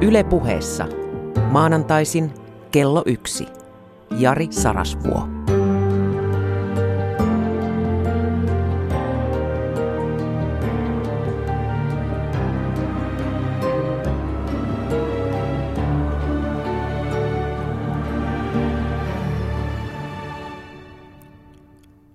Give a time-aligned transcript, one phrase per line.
[0.00, 0.86] Yle puheessa.
[1.50, 2.34] Maanantaisin
[2.70, 3.46] kello yksi.
[4.18, 5.28] Jari Sarasvuo.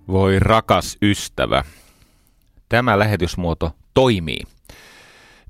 [0.08, 1.64] Voi rakas ystävä,
[2.68, 4.40] tämä lähetysmuoto toimii.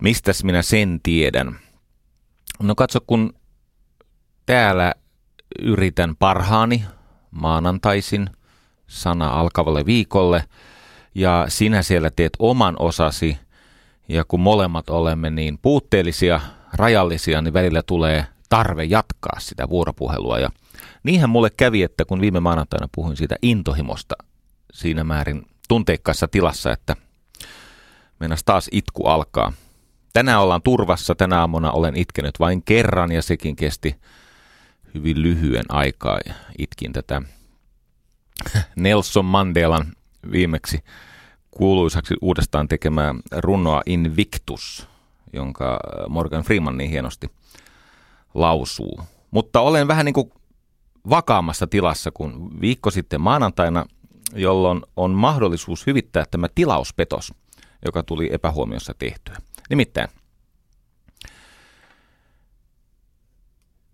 [0.02, 1.58] Mistäs minä sen tiedän?
[2.62, 3.34] No katso, kun
[4.46, 4.94] täällä
[5.58, 6.84] yritän parhaani
[7.30, 8.30] maanantaisin
[8.86, 10.44] sana alkavalle viikolle
[11.14, 13.38] ja sinä siellä teet oman osasi
[14.08, 16.40] ja kun molemmat olemme niin puutteellisia,
[16.72, 20.50] rajallisia, niin välillä tulee tarve jatkaa sitä vuoropuhelua ja
[21.02, 24.14] niinhän mulle kävi, että kun viime maanantaina puhuin siitä intohimosta
[24.72, 26.96] siinä määrin tunteikkaassa tilassa, että
[28.20, 29.52] mennäs taas itku alkaa.
[30.12, 33.96] Tänään ollaan turvassa, tänä aamuna olen itkenyt vain kerran ja sekin kesti
[34.94, 36.18] hyvin lyhyen aikaa.
[36.58, 37.22] Itkin tätä
[38.76, 39.92] Nelson Mandelan
[40.32, 40.84] viimeksi
[41.50, 44.88] kuuluisaksi uudestaan tekemää runoa Invictus,
[45.32, 47.30] jonka Morgan Freeman niin hienosti
[48.34, 49.00] lausuu.
[49.30, 50.32] Mutta olen vähän niin kuin
[51.10, 53.86] vakaammassa tilassa kuin viikko sitten maanantaina,
[54.34, 57.34] jolloin on mahdollisuus hyvittää tämä tilauspetos,
[57.84, 59.36] joka tuli epähuomiossa tehtyä.
[59.70, 60.08] Nimittäin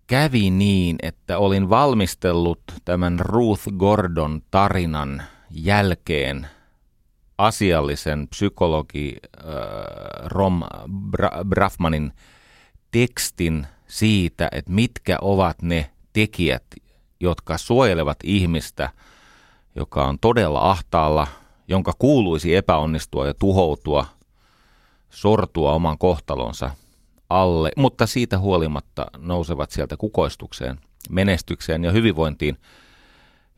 [0.09, 6.47] kävi niin, että olin valmistellut tämän Ruth Gordon tarinan jälkeen
[7.37, 9.45] asiallisen psykologi äh,
[10.25, 10.61] Rom
[11.17, 12.11] Bra-
[12.91, 16.63] tekstin siitä, että mitkä ovat ne tekijät,
[17.19, 18.89] jotka suojelevat ihmistä,
[19.75, 21.27] joka on todella ahtaalla,
[21.67, 24.05] jonka kuuluisi epäonnistua ja tuhoutua–
[25.09, 26.71] sortua oman kohtalonsa
[27.29, 30.79] alle, mutta siitä huolimatta nousevat sieltä kukoistukseen,
[31.09, 32.57] menestykseen ja hyvinvointiin.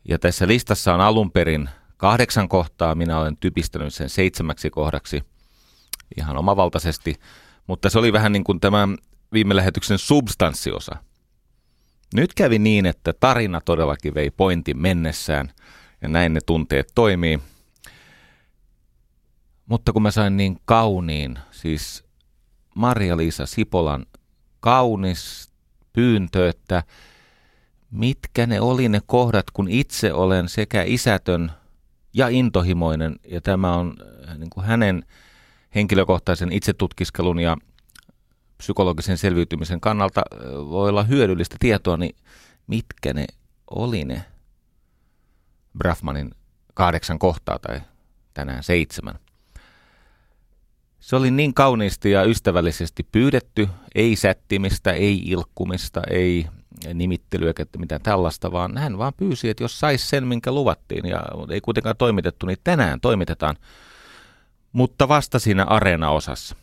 [0.08, 5.22] Ja tässä listassa on alun perin kahdeksan kohtaa, minä olen typistänyt sen seitsemäksi kohdaksi
[6.16, 7.14] ihan omavaltaisesti,
[7.66, 8.88] mutta se oli vähän niin kuin tämä
[9.32, 10.96] viime lähetyksen substanssiosa.
[12.14, 15.50] Nyt kävi niin, että tarina todellakin vei pointin mennessään
[16.02, 17.40] ja näin ne tunteet toimii–
[19.66, 22.04] mutta kun mä sain niin kauniin, siis
[22.74, 24.06] Maria-Liisa Sipolan
[24.60, 25.52] kaunis
[25.92, 26.82] pyyntö, että
[27.90, 31.52] mitkä ne oli ne kohdat, kun itse olen sekä isätön
[32.14, 33.94] ja intohimoinen, ja tämä on
[34.28, 35.04] äh, niin kuin hänen
[35.74, 37.56] henkilökohtaisen itsetutkiskelun ja
[38.58, 42.16] psykologisen selviytymisen kannalta äh, voi olla hyödyllistä tietoa, niin
[42.66, 43.26] mitkä ne
[43.70, 44.24] oli ne
[45.78, 46.30] Brafmanin
[46.74, 47.80] kahdeksan kohtaa tai
[48.34, 49.18] tänään seitsemän.
[51.02, 56.46] Se oli niin kauniisti ja ystävällisesti pyydetty, ei sättimistä, ei ilkkumista, ei
[56.94, 61.60] nimittelyä, mitään tällaista, vaan hän vaan pyysi, että jos sais sen, minkä luvattiin, ja ei
[61.60, 63.56] kuitenkaan toimitettu, niin tänään toimitetaan,
[64.72, 66.56] mutta vasta siinä areena-osassa,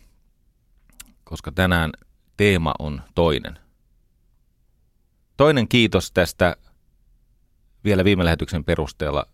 [1.23, 1.91] koska tänään
[2.37, 3.59] teema on toinen.
[5.37, 6.55] Toinen kiitos tästä
[7.83, 9.25] vielä viime lähetyksen perusteella,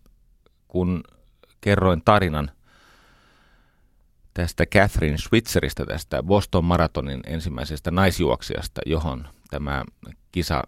[0.68, 1.04] kun
[1.60, 2.50] kerroin tarinan
[4.36, 9.84] tästä Catherine Switzeristä, tästä Boston Maratonin ensimmäisestä naisjuoksijasta, johon tämä
[10.32, 10.62] kisa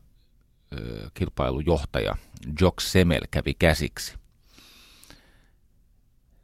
[1.14, 2.16] kilpailujohtaja
[2.60, 4.14] Jock Semel kävi käsiksi.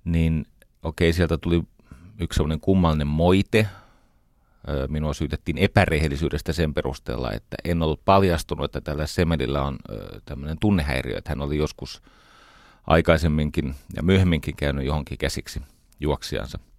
[0.04, 0.46] Niin
[0.82, 1.62] okei, okay, sieltä tuli
[2.20, 3.68] yksi sellainen kummallinen moite.
[4.88, 9.78] Minua syytettiin epärehellisyydestä sen perusteella, että en ollut paljastunut, että tällä Semelillä on
[10.24, 12.02] tämmöinen tunnehäiriö, että hän oli joskus
[12.86, 15.62] aikaisemminkin ja myöhemminkin käynyt johonkin käsiksi
[16.00, 16.58] juoksijansa–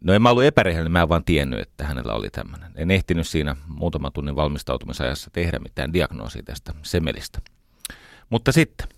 [0.00, 2.72] No en mä ollut epärehellinen, mä en vaan tiennyt, että hänellä oli tämmöinen.
[2.74, 7.40] En ehtinyt siinä muutaman tunnin valmistautumisajassa tehdä mitään diagnoosia tästä semelistä.
[8.30, 8.88] Mutta sitten,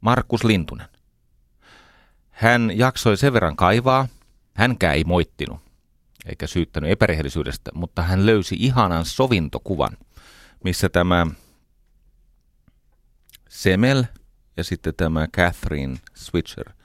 [0.00, 0.88] Markus Lintunen.
[2.30, 4.08] Hän jaksoi sen verran kaivaa,
[4.54, 5.60] hänkään ei moittinut,
[6.26, 9.96] eikä syyttänyt epärehellisyydestä, mutta hän löysi ihanan sovintokuvan,
[10.64, 11.26] missä tämä
[13.48, 14.04] Semel
[14.56, 16.72] ja sitten tämä Catherine Switcher–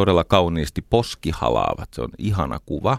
[0.00, 1.88] todella kauniisti poskihalaavat.
[1.94, 2.98] Se on ihana kuva.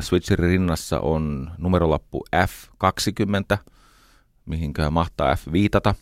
[0.00, 3.58] Switcherin rinnassa on numerolappu F20,
[4.46, 5.94] mihinkä mahtaa F viitata.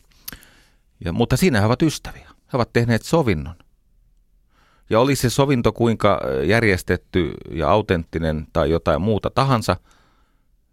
[1.05, 2.29] Ja, mutta siinä he ovat ystäviä.
[2.29, 3.55] He ovat tehneet sovinnon.
[4.89, 9.77] Ja oli se sovinto kuinka järjestetty ja autenttinen tai jotain muuta tahansa,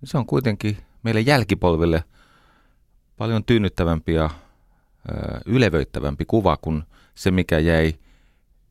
[0.01, 2.05] niin se on kuitenkin meille jälkipolville
[3.17, 4.31] paljon tyynnyttävämpi ja
[5.47, 6.83] ylevöittävämpi kuva kuin
[7.15, 7.95] se, mikä jäi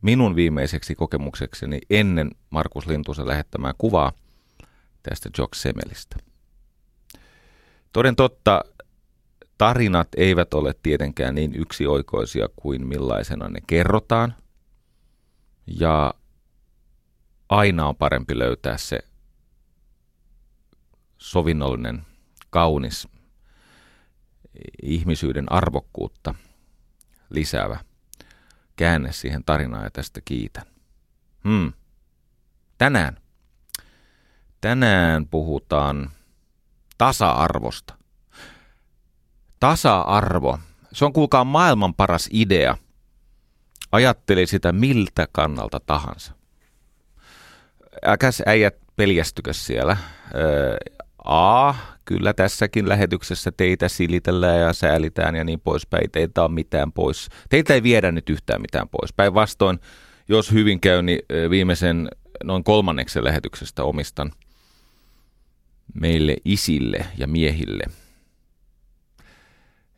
[0.02, 4.12] minun viimeiseksi kokemuksekseni ennen Markus Lintusen lähettämää kuvaa
[5.04, 6.16] tästä Jock Semelistä.
[7.94, 8.62] Toden totta,
[9.58, 14.36] tarinat eivät ole tietenkään niin yksioikoisia kuin millaisena ne kerrotaan.
[15.68, 16.14] Ja
[17.50, 19.00] aina on parempi löytää se
[21.18, 22.06] sovinnollinen,
[22.50, 23.08] kaunis,
[24.84, 26.36] ihmisyyden arvokkuutta
[27.30, 27.80] lisäävä
[28.76, 30.64] käänne siihen tarinaan ja tästä kiitän.
[31.44, 31.74] Hmm.
[32.78, 33.18] Tänään.
[34.62, 36.12] Tänään puhutaan
[36.98, 37.94] tasa-arvosta.
[39.60, 40.60] Tasa-arvo.
[40.94, 42.78] Se on kuulkaa maailman paras idea.
[43.92, 46.34] Ajatteli sitä miltä kannalta tahansa.
[48.08, 49.98] Äkäs äijät peljästykö siellä.
[50.36, 50.78] Öö,
[51.26, 51.74] A,
[52.06, 56.12] kyllä tässäkin lähetyksessä teitä silitellään ja säälitään ja niin poispäin.
[56.12, 57.30] Teitä on mitään pois.
[57.50, 59.14] Teiltä ei viedä nyt yhtään mitään pois.
[59.14, 59.80] Päinvastoin,
[60.28, 61.20] jos hyvin käy, niin
[61.50, 62.10] viimeisen
[62.44, 64.32] noin kolmanneksen lähetyksestä omistan
[65.94, 67.84] meille isille ja miehille.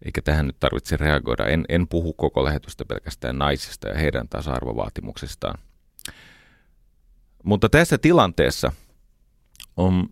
[0.06, 1.46] Eikä tähän nyt tarvitse reagoida.
[1.46, 5.60] En, en puhu koko lähetystä pelkästään naisista ja heidän tasa-arvovaatimuksistaan.
[7.44, 8.72] Mutta tässä tilanteessa
[9.78, 10.10] on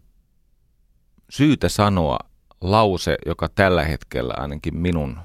[1.32, 2.20] syytä sanoa
[2.62, 5.20] lause, joka tällä hetkellä ainakin minun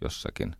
[0.00, 0.56] jossakin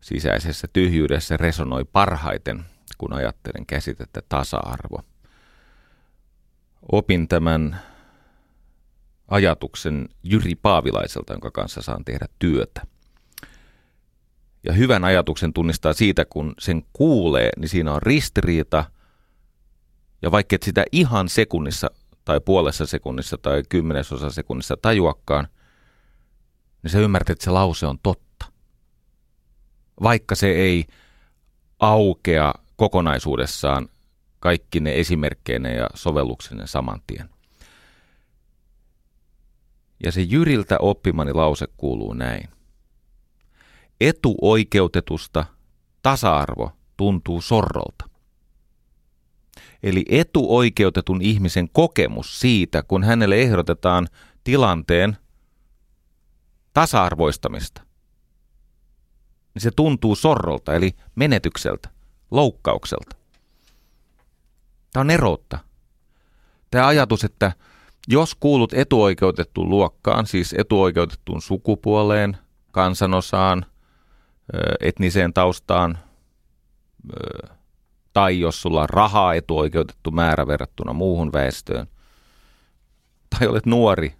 [0.00, 2.64] sisäisessä tyhjyydessä resonoi parhaiten,
[2.98, 5.02] kun ajattelen käsitettä tasa-arvo.
[6.92, 7.80] Opin tämän
[9.28, 12.86] ajatuksen Jyri Paavilaiselta, jonka kanssa saan tehdä työtä.
[14.64, 18.84] Ja hyvän ajatuksen tunnistaa siitä, kun sen kuulee, niin siinä on ristiriita.
[20.22, 21.90] Ja vaikka et sitä ihan sekunnissa
[22.24, 25.48] tai puolessa sekunnissa tai kymmenesosa sekunnissa tajuakaan,
[26.82, 28.46] niin sä ymmärrät, että se lause on totta.
[30.02, 30.84] Vaikka se ei
[31.78, 33.88] aukea kokonaisuudessaan
[34.40, 37.28] kaikki ne esimerkkeinä ja sovelluksenne saman tien.
[40.04, 42.48] Ja se Jyriltä oppimani lause kuuluu näin.
[44.00, 45.44] Etuoikeutetusta
[46.02, 48.11] tasa-arvo tuntuu sorrolta.
[49.82, 54.08] Eli etuoikeutetun ihmisen kokemus siitä, kun hänelle ehdotetaan
[54.44, 55.16] tilanteen
[56.72, 57.82] tasa-arvoistamista,
[59.54, 61.90] niin se tuntuu sorrolta, eli menetykseltä,
[62.30, 63.16] loukkaukselta.
[64.92, 65.58] Tämä on eroutta.
[66.70, 67.52] Tämä ajatus, että
[68.08, 72.36] jos kuulut etuoikeutettuun luokkaan, siis etuoikeutettuun sukupuoleen,
[72.70, 73.66] kansanosaan,
[74.80, 75.98] etniseen taustaan,
[78.12, 81.86] tai jos sulla on rahaa etuoikeutettu määrä verrattuna muuhun väestöön,
[83.30, 84.14] tai olet nuori,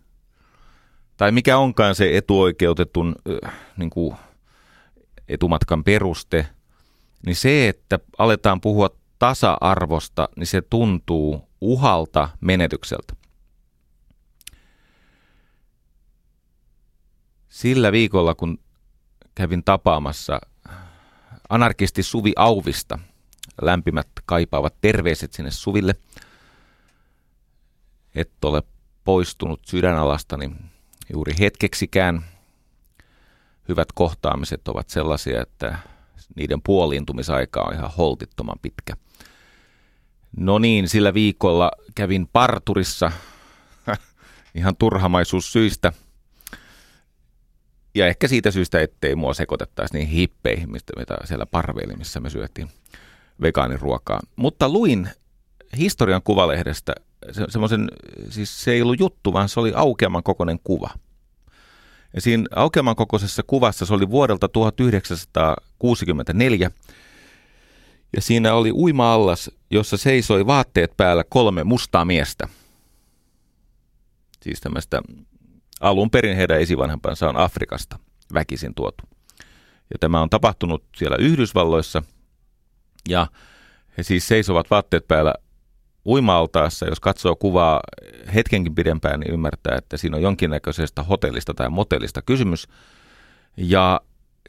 [1.16, 3.16] tai mikä onkaan se etuoikeutetun
[3.76, 4.16] niin kuin
[5.28, 6.46] etumatkan peruste,
[7.26, 13.14] niin se, että aletaan puhua tasa-arvosta, niin se tuntuu uhalta menetykseltä.
[17.48, 18.58] Sillä viikolla, kun
[19.34, 20.40] kävin tapaamassa
[21.48, 22.98] anarkisti Suvi Auvista,
[23.62, 25.94] lämpimät kaipaavat terveiset sinne Suville,
[28.14, 28.62] et ole
[29.04, 30.52] poistunut sydänalastani
[31.12, 32.24] juuri hetkeksikään.
[33.68, 35.78] Hyvät kohtaamiset ovat sellaisia, että
[36.36, 38.96] niiden puoliintumisaika on ihan holtittoman pitkä.
[40.36, 43.12] No niin, sillä viikolla kävin parturissa
[44.54, 45.92] ihan turhamaisuussyistä–
[47.94, 52.30] ja ehkä siitä syystä, ettei mua sekoitettaisi niin hippeihin, mistä mitä siellä parveili, missä me
[52.30, 52.68] syötiin
[53.42, 54.20] vegaaniruokaa.
[54.36, 55.08] Mutta luin
[55.78, 56.92] historian kuvalehdestä
[57.32, 57.88] se, semmoisen,
[58.30, 60.90] siis se ei ollut juttu, vaan se oli aukeaman kokoinen kuva.
[62.14, 66.70] Ja siinä aukeaman kokoisessa kuvassa se oli vuodelta 1964.
[68.16, 72.48] Ja siinä oli uima-allas, jossa seisoi vaatteet päällä kolme mustaa miestä.
[74.42, 75.02] Siis tämmöistä
[75.80, 77.98] Alun perin heidän esivanhempansa on Afrikasta
[78.34, 79.04] väkisin tuotu.
[79.90, 82.02] Ja tämä on tapahtunut siellä Yhdysvalloissa.
[83.08, 83.26] Ja
[83.98, 85.34] he siis seisovat vaatteet päällä
[86.06, 86.86] uima-altaassa.
[86.86, 87.80] Jos katsoo kuvaa
[88.34, 92.68] hetkenkin pidempään, niin ymmärtää, että siinä on jonkinnäköisestä hotellista tai motellista kysymys.
[93.56, 94.00] Ja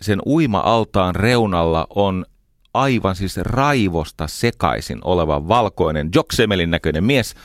[0.01, 2.25] sen uima-altaan reunalla on
[2.74, 7.36] aivan siis raivosta sekaisin oleva valkoinen Joksemelin näköinen mies,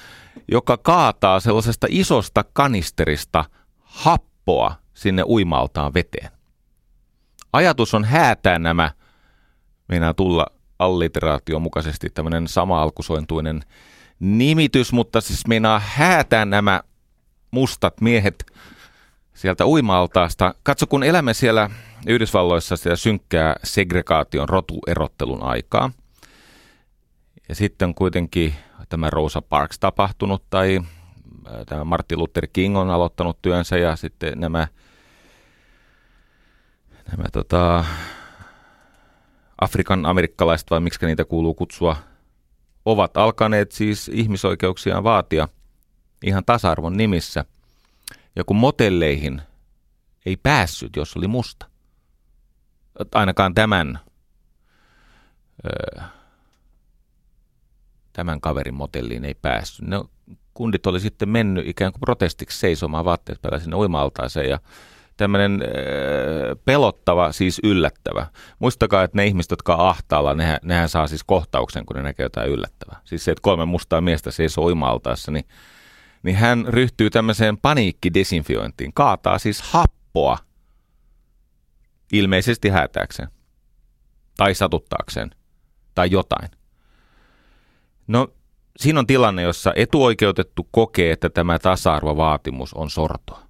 [0.50, 3.44] joka kaataa sellaisesta isosta kanisterista–
[3.88, 6.30] happoa sinne uimaltaan veteen.
[7.52, 8.90] Ajatus on häätää nämä,
[9.88, 10.46] meinaa tulla
[10.78, 13.60] alliteraation mukaisesti tämmöinen sama-alkusointuinen
[14.20, 16.80] nimitys, mutta siis meinaa häätää nämä
[17.50, 18.46] mustat miehet
[19.34, 20.54] sieltä uimaltaasta.
[20.62, 21.70] Katso, kun elämme siellä
[22.06, 25.90] Yhdysvalloissa sitä synkkää segregaation, rotuerottelun aikaa.
[27.48, 28.54] Ja sitten kuitenkin
[28.88, 30.80] tämä Rosa Parks tapahtunut tai
[31.66, 34.68] tämä Martin Luther King on aloittanut työnsä ja sitten nämä,
[37.10, 37.84] nämä tota,
[39.60, 41.96] Afrikan amerikkalaiset vai miksi niitä kuuluu kutsua,
[42.84, 45.48] ovat alkaneet siis ihmisoikeuksiaan vaatia
[46.24, 47.44] ihan tasa-arvon nimissä.
[48.36, 49.42] Ja kun motelleihin
[50.26, 51.66] ei päässyt, jos oli musta,
[53.14, 53.98] ainakaan tämän,
[58.12, 59.86] tämän kaverin motelliin ei päässyt.
[59.86, 60.04] Ne
[60.54, 64.58] kundit oli sitten mennyt ikään kuin protestiksi seisomaan vaatteet päällä sinne uima-altaaseen ja
[65.18, 65.68] tämmöinen äh,
[66.64, 68.26] pelottava, siis yllättävä.
[68.58, 72.24] Muistakaa, että ne ihmiset, jotka on ahtaalla, nehän, nehän saa siis kohtauksen, kun ne näkee
[72.24, 73.00] jotain yllättävää.
[73.04, 75.44] Siis se, että kolme mustaa miestä seisoo uima-altaassa, niin,
[76.22, 78.92] niin hän ryhtyy tämmöiseen paniikkidesinfiointiin.
[78.94, 80.38] Kaataa siis happoa
[82.12, 83.28] ilmeisesti häätääkseen
[84.36, 85.30] tai satuttaakseen
[85.94, 86.48] tai jotain.
[88.06, 88.28] No
[88.76, 93.47] siinä on tilanne, jossa etuoikeutettu kokee, että tämä tasa-arvovaatimus on sortoa.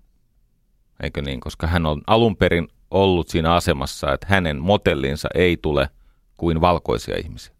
[1.02, 1.40] Eikö niin?
[1.40, 5.90] Koska hän on alun perin ollut siinä asemassa, että hänen motellinsa ei tule
[6.36, 7.54] kuin valkoisia ihmisiä.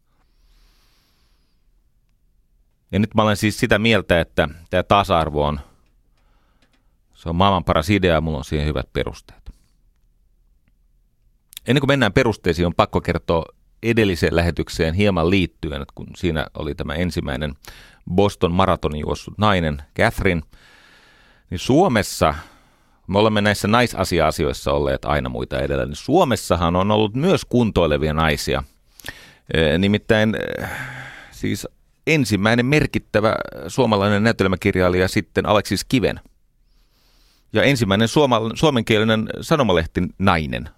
[2.93, 5.61] Ja nyt mä olen siis sitä mieltä, että tämä tasa-arvo on,
[7.15, 9.51] se on maailman paras idea ja mulla on siihen hyvät perusteet.
[11.67, 13.45] Ennen kuin mennään perusteisiin, on pakko kertoa
[13.83, 17.55] edelliseen lähetykseen hieman liittyen, että kun siinä oli tämä ensimmäinen
[18.11, 20.43] Boston maratonin juossut nainen, Catherine,
[21.51, 22.35] niin Suomessa,
[23.09, 28.63] me olemme näissä naisasia-asioissa olleet aina muita edellä, niin Suomessahan on ollut myös kuntoilevia naisia.
[29.55, 30.67] E, nimittäin e,
[31.31, 31.69] siis
[32.07, 33.35] ensimmäinen merkittävä
[33.69, 36.21] suomalainen näytelmäkirjailija sitten Aleksis Kiven.
[37.53, 40.69] Ja ensimmäinen suoma, suomenkielinen sanomalehti nainen,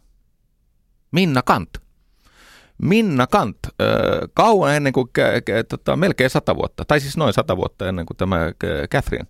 [1.11, 1.71] Minna Kant.
[2.83, 5.09] Minna Kant, äh, kauan ennen kuin,
[5.69, 8.39] tota, melkein sata vuotta, tai siis noin sata vuotta ennen kuin tämä
[8.91, 9.27] Catherine.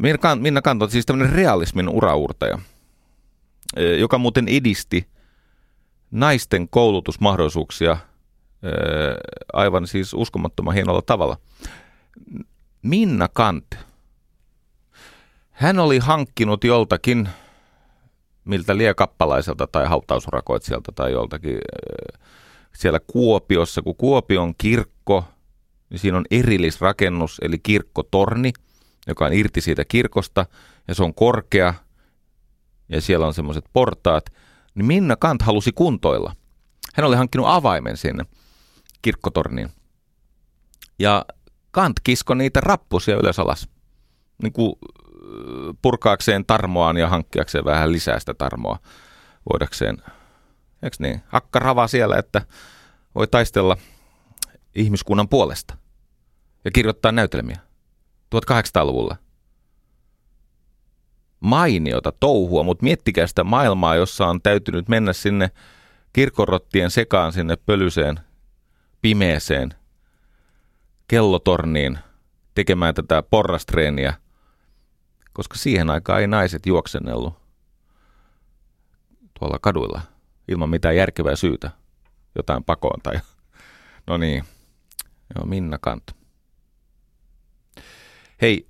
[0.00, 2.58] Minna Kant, Minna Kant on siis tämmöinen realismin uraurtaja,
[3.98, 5.08] joka muuten edisti
[6.10, 7.96] naisten koulutusmahdollisuuksia
[9.52, 11.36] aivan siis uskomattoman hienolla tavalla.
[12.82, 13.74] Minna Kant,
[15.50, 17.28] hän oli hankkinut joltakin,
[18.44, 21.58] miltä liekappalaiselta tai hautausurakoitsijalta tai joltakin
[22.76, 25.24] siellä Kuopiossa, kun Kuopion kirkko,
[25.90, 28.52] niin siinä on erillisrakennus, eli kirkkotorni,
[29.06, 30.46] joka on irti siitä kirkosta,
[30.88, 31.74] ja se on korkea,
[32.88, 34.30] ja siellä on semmoiset portaat,
[34.74, 36.36] niin Minna Kant halusi kuntoilla.
[36.94, 38.24] Hän oli hankkinut avaimen sinne
[39.02, 39.70] kirkkotorniin.
[40.98, 41.24] Ja
[41.70, 43.68] Kant kisko niitä rappusia ylös alas,
[44.42, 44.74] niin kuin
[45.82, 48.78] purkaakseen tarmoaan ja hankkiakseen vähän lisää sitä tarmoa,
[49.52, 49.96] voidakseen
[50.84, 51.22] Eikö niin?
[51.32, 52.42] Akka rava siellä, että
[53.14, 53.76] voi taistella
[54.74, 55.76] ihmiskunnan puolesta
[56.64, 57.58] ja kirjoittaa näytelmiä
[58.40, 59.16] 1800-luvulla.
[61.40, 65.50] Mainiota touhua, mutta miettikää sitä maailmaa, jossa on täytynyt mennä sinne
[66.12, 68.20] kirkorottien sekaan sinne pölyseen,
[69.02, 69.74] pimeeseen,
[71.08, 71.98] kellotorniin
[72.54, 74.14] tekemään tätä porrastreeniä,
[75.32, 77.34] koska siihen aikaan ei naiset juoksennellut
[79.38, 80.00] tuolla kaduilla–
[80.48, 81.70] ilman mitään järkevää syytä
[82.36, 83.20] jotain pakoon tai...
[84.06, 84.44] No niin,
[85.34, 86.02] joo, Minna Kant.
[88.42, 88.66] Hei,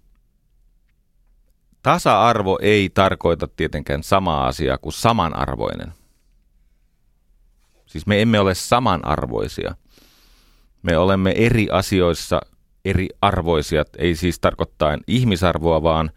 [1.82, 5.92] tasa-arvo ei tarkoita tietenkään samaa asiaa kuin samanarvoinen.
[7.86, 9.74] Siis me emme ole samanarvoisia.
[10.82, 12.40] Me olemme eri asioissa
[12.84, 16.10] eri arvoisia, ei siis tarkoittaa ihmisarvoa, vaan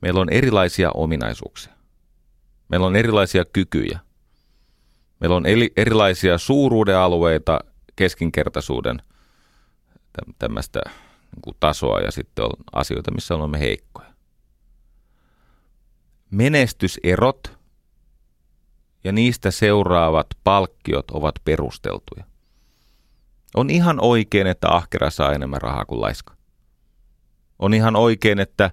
[0.00, 1.72] meillä on erilaisia ominaisuuksia.
[2.68, 3.98] Meillä on erilaisia kykyjä.
[5.20, 5.44] Meillä on
[5.76, 7.60] erilaisia suuruuden alueita,
[7.96, 9.02] keskinkertaisuuden
[10.38, 10.80] tämmöistä
[11.46, 14.14] niin tasoa ja sitten on asioita, missä olemme heikkoja.
[16.30, 17.58] Menestyserot
[19.04, 22.24] ja niistä seuraavat palkkiot ovat perusteltuja.
[23.56, 26.34] On ihan oikein, että ahkera saa enemmän rahaa kuin laiska.
[27.58, 28.70] On ihan oikein, että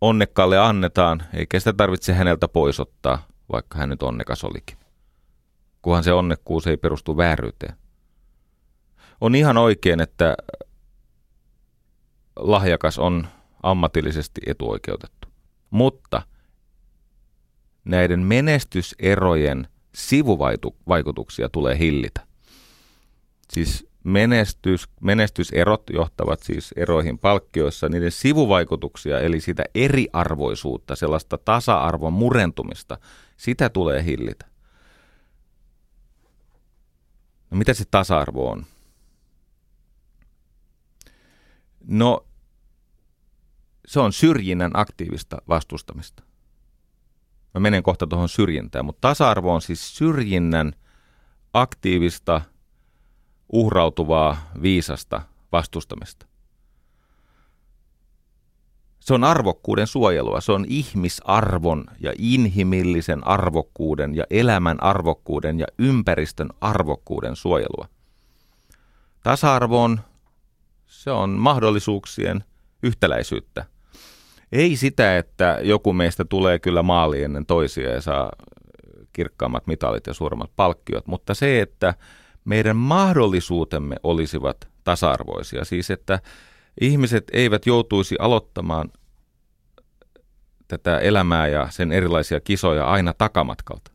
[0.00, 4.78] onnekkaalle annetaan, eikä sitä tarvitse häneltä poisottaa, vaikka hän nyt onnekas olikin
[5.82, 7.74] kunhan se onnekkuus ei perustu vääryyteen.
[9.20, 10.36] On ihan oikein, että
[12.38, 13.28] lahjakas on
[13.62, 15.28] ammatillisesti etuoikeutettu.
[15.70, 16.22] Mutta
[17.84, 22.26] näiden menestyserojen sivuvaikutuksia tulee hillitä.
[23.52, 32.98] Siis menestys, menestyserot johtavat siis eroihin palkkioissa, niiden sivuvaikutuksia, eli sitä eriarvoisuutta, sellaista tasa-arvon murentumista,
[33.36, 34.46] sitä tulee hillitä.
[37.50, 38.66] No mitä se tasa-arvo on?
[41.86, 42.27] No
[43.88, 46.22] se on syrjinnän aktiivista vastustamista.
[47.54, 50.72] Mä menen kohta tuohon syrjintään, mutta tasa-arvo on siis syrjinnän
[51.52, 52.40] aktiivista,
[53.52, 56.26] uhrautuvaa, viisasta vastustamista.
[59.00, 66.48] Se on arvokkuuden suojelua, se on ihmisarvon ja inhimillisen arvokkuuden ja elämän arvokkuuden ja ympäristön
[66.60, 67.88] arvokkuuden suojelua.
[69.22, 70.00] Tasa-arvo on,
[70.86, 72.44] se on mahdollisuuksien
[72.82, 73.77] yhtäläisyyttä.
[74.52, 78.32] Ei sitä, että joku meistä tulee kyllä maaliin ennen toisia ja saa
[79.12, 81.94] kirkkaammat mitalit ja suuremmat palkkiot, mutta se, että
[82.44, 86.20] meidän mahdollisuutemme olisivat tasa-arvoisia, siis että
[86.80, 88.92] ihmiset eivät joutuisi aloittamaan
[90.68, 93.90] tätä elämää ja sen erilaisia kisoja aina takamatkalta.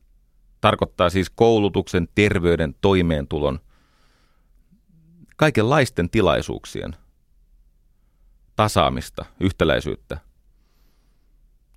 [0.62, 3.60] Tarkoittaa siis koulutuksen, terveyden, toimeentulon,
[5.36, 6.96] kaikenlaisten tilaisuuksien
[8.56, 10.33] tasaamista, yhtäläisyyttä.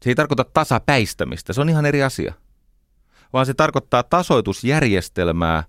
[0.02, 2.34] Se ei tarkoita tasapäistämistä, se on ihan eri asia.
[3.32, 5.64] Vaan se tarkoittaa tasoitusjärjestelmää,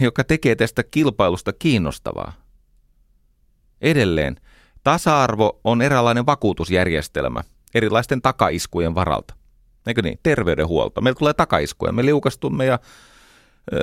[0.00, 2.32] joka tekee tästä kilpailusta kiinnostavaa.
[3.80, 4.36] Edelleen,
[4.84, 7.40] tasa-arvo on eräänlainen vakuutusjärjestelmä
[7.74, 9.34] erilaisten takaiskujen varalta.
[9.86, 10.18] Eikö niin?
[10.22, 11.00] Terveydenhuolto.
[11.00, 11.92] Meillä tulee takaiskuja.
[11.92, 12.78] Me liukastumme ja
[13.72, 13.78] ö,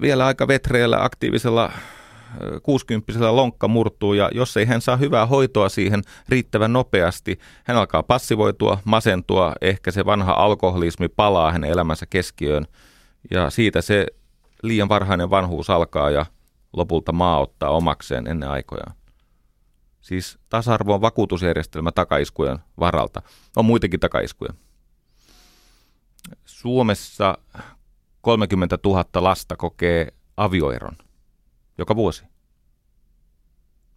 [0.00, 1.72] vielä aika vetreellä aktiivisella
[2.62, 8.02] 60 lonkka murtuu ja jos ei hän saa hyvää hoitoa siihen riittävän nopeasti, hän alkaa
[8.02, 12.66] passivoitua, masentua, ehkä se vanha alkoholismi palaa hänen elämänsä keskiöön
[13.30, 14.06] ja siitä se
[14.62, 16.26] liian varhainen vanhuus alkaa ja
[16.72, 18.94] lopulta maa ottaa omakseen ennen aikojaan.
[20.00, 23.22] Siis tasa-arvo on vakuutusjärjestelmä takaiskujen varalta.
[23.56, 24.52] On muitakin takaiskuja.
[26.44, 27.38] Suomessa
[28.20, 30.96] 30 000 lasta kokee avioeron
[31.78, 32.24] joka vuosi.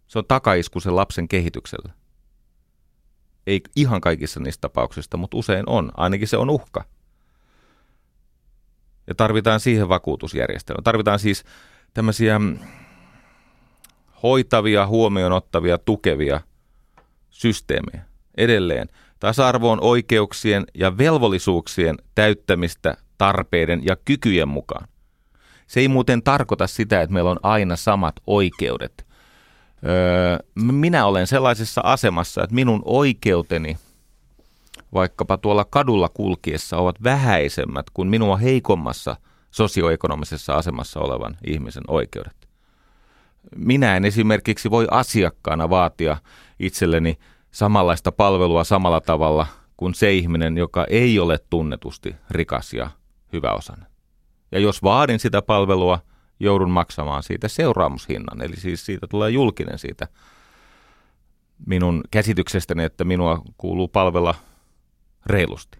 [0.06, 1.92] Se on takaisku sen lapsen kehityksellä.
[3.46, 5.92] Ei ihan kaikissa niistä tapauksista, mutta usein on.
[5.96, 6.84] Ainakin se on uhka.
[9.06, 10.82] Ja tarvitaan siihen vakuutusjärjestelmä.
[10.82, 11.44] Tarvitaan siis
[11.94, 12.40] tämmöisiä
[14.22, 16.40] hoitavia, huomioon ottavia, tukevia
[17.30, 18.04] systeemejä.
[18.36, 18.88] Edelleen,
[19.20, 24.88] tasa-arvo on oikeuksien ja velvollisuuksien täyttämistä tarpeiden ja kykyjen mukaan.
[25.70, 29.06] Se ei muuten tarkoita sitä, että meillä on aina samat oikeudet.
[29.86, 33.78] Öö, minä olen sellaisessa asemassa, että minun oikeuteni
[34.94, 39.16] vaikkapa tuolla kadulla kulkiessa ovat vähäisemmät kuin minua heikommassa
[39.50, 42.48] sosioekonomisessa asemassa olevan ihmisen oikeudet.
[43.56, 46.16] Minä en esimerkiksi voi asiakkaana vaatia
[46.58, 47.18] itselleni
[47.50, 52.90] samanlaista palvelua samalla tavalla kuin se ihminen, joka ei ole tunnetusti rikas ja
[53.32, 53.89] hyväosainen.
[54.52, 55.98] Ja jos vaadin sitä palvelua,
[56.40, 58.42] joudun maksamaan siitä seuraamushinnan.
[58.42, 60.08] Eli siis siitä tulee julkinen siitä
[61.66, 64.34] minun käsityksestäni, että minua kuuluu palvella
[65.26, 65.78] reilusti.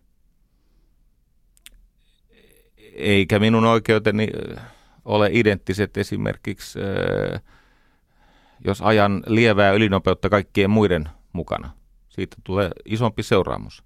[2.95, 4.29] Eikä minun oikeuteni
[5.05, 6.79] ole identtiset esimerkiksi,
[8.65, 11.71] jos ajan lievää ylinopeutta kaikkien muiden mukana.
[12.09, 13.85] Siitä tulee isompi seuraamus.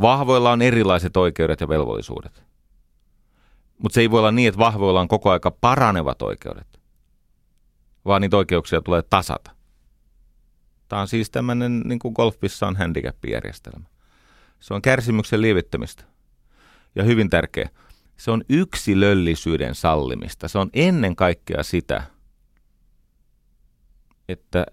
[0.00, 2.47] Vahvoilla on erilaiset oikeudet ja velvollisuudet.
[3.78, 6.80] Mutta se ei voi olla niin, että vahvoilla on koko aika paranevat oikeudet,
[8.04, 9.50] vaan niitä oikeuksia tulee tasata.
[10.88, 13.86] Tämä on siis tämmöinen, niin kuin golfissa on handicap-järjestelmä.
[14.60, 16.04] Se on kärsimyksen lievittämistä.
[16.94, 17.68] Ja hyvin tärkeä,
[18.16, 20.48] se on yksilöllisyyden sallimista.
[20.48, 22.02] Se on ennen kaikkea sitä,
[24.28, 24.66] että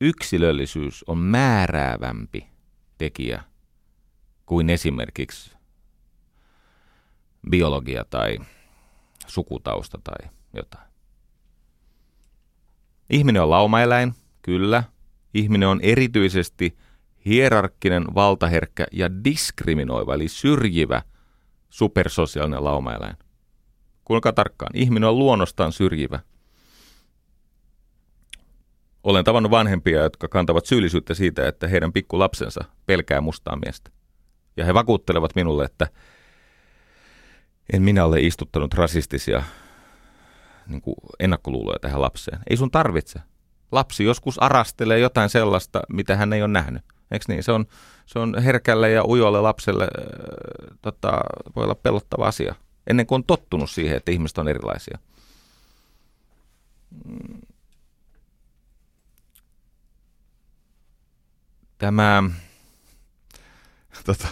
[0.00, 2.48] yksilöllisyys on määräävämpi
[2.98, 3.42] tekijä
[4.46, 5.56] kuin esimerkiksi
[7.50, 8.38] biologia tai
[9.26, 10.84] sukutausta tai jotain.
[13.10, 14.84] Ihminen on laumaeläin, kyllä.
[15.34, 16.76] Ihminen on erityisesti
[17.26, 21.02] hierarkkinen, valtaherkkä ja diskriminoiva, eli syrjivä
[21.70, 23.16] supersosiaalinen laumaeläin.
[24.04, 24.76] Kuinka tarkkaan?
[24.76, 26.20] Ihminen on luonnostaan syrjivä.
[29.02, 33.90] Olen tavannut vanhempia, jotka kantavat syyllisyyttä siitä, että heidän pikkulapsensa pelkää mustaa miestä.
[34.56, 35.88] Ja he vakuuttelevat minulle, että
[37.72, 39.42] en minä ole istuttanut rasistisia
[40.66, 42.38] niin kuin ennakkoluuloja tähän lapseen.
[42.50, 43.20] Ei sun tarvitse.
[43.72, 46.82] Lapsi joskus arastelee jotain sellaista, mitä hän ei ole nähnyt.
[47.10, 47.42] Eikö niin?
[47.42, 47.66] Se on,
[48.06, 49.90] se on herkälle ja ujolle lapselle äh,
[50.82, 51.20] tota,
[51.56, 52.54] voi olla pelottava asia.
[52.86, 54.98] Ennen kuin on tottunut siihen, että ihmiset on erilaisia.
[61.78, 62.22] Tämä
[64.06, 64.28] tota,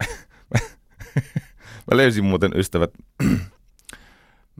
[1.90, 2.90] Mä löysin muuten ystävät,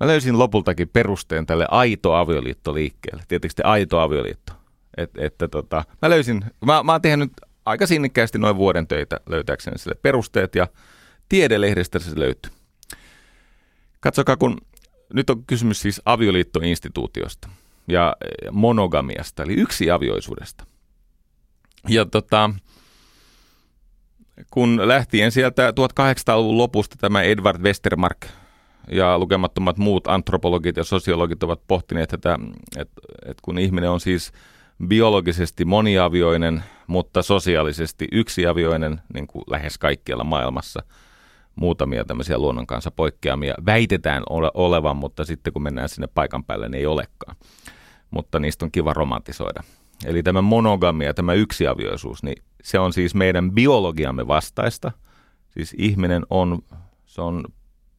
[0.01, 3.23] Mä löysin lopultakin perusteen tälle aito avioliitto liikkeelle.
[3.29, 4.53] Tietysti aito avioliitto.
[4.97, 7.33] Et, että tota, mä löysin, mä, mä oon tehnyt
[7.65, 10.69] aika sinnikkäästi noin vuoden töitä löytääkseni sille perusteet ja
[11.29, 12.53] tiedelehdestä se löytyy.
[14.01, 14.59] Katsokaa, kun
[15.15, 17.49] nyt on kysymys siis avioliittoinstituutiosta
[17.89, 18.17] ja
[18.53, 20.65] monogamiasta, eli yksi avioisuudesta.
[21.89, 22.51] Ja tota,
[24.51, 28.27] kun lähtien sieltä 1800-luvun lopusta tämä Edward Westermark
[28.93, 32.39] ja lukemattomat muut antropologit ja sosiologit ovat pohtineet että,
[32.77, 34.33] että, että kun ihminen on siis
[34.87, 40.83] biologisesti moniavioinen, mutta sosiaalisesti yksiavioinen, niin kuin lähes kaikkialla maailmassa,
[41.57, 46.69] muutamia tämmöisiä luonnon kanssa poikkeamia väitetään ole, olevan, mutta sitten kun mennään sinne paikan päälle,
[46.69, 47.37] niin ei olekaan.
[48.11, 49.63] Mutta niistä on kiva romantisoida.
[50.07, 54.93] Eli tämä monogamia, tämä yksiavioisuus, niin se on siis meidän biologiamme vastaista.
[55.51, 56.59] Siis ihminen on,
[57.07, 57.45] se on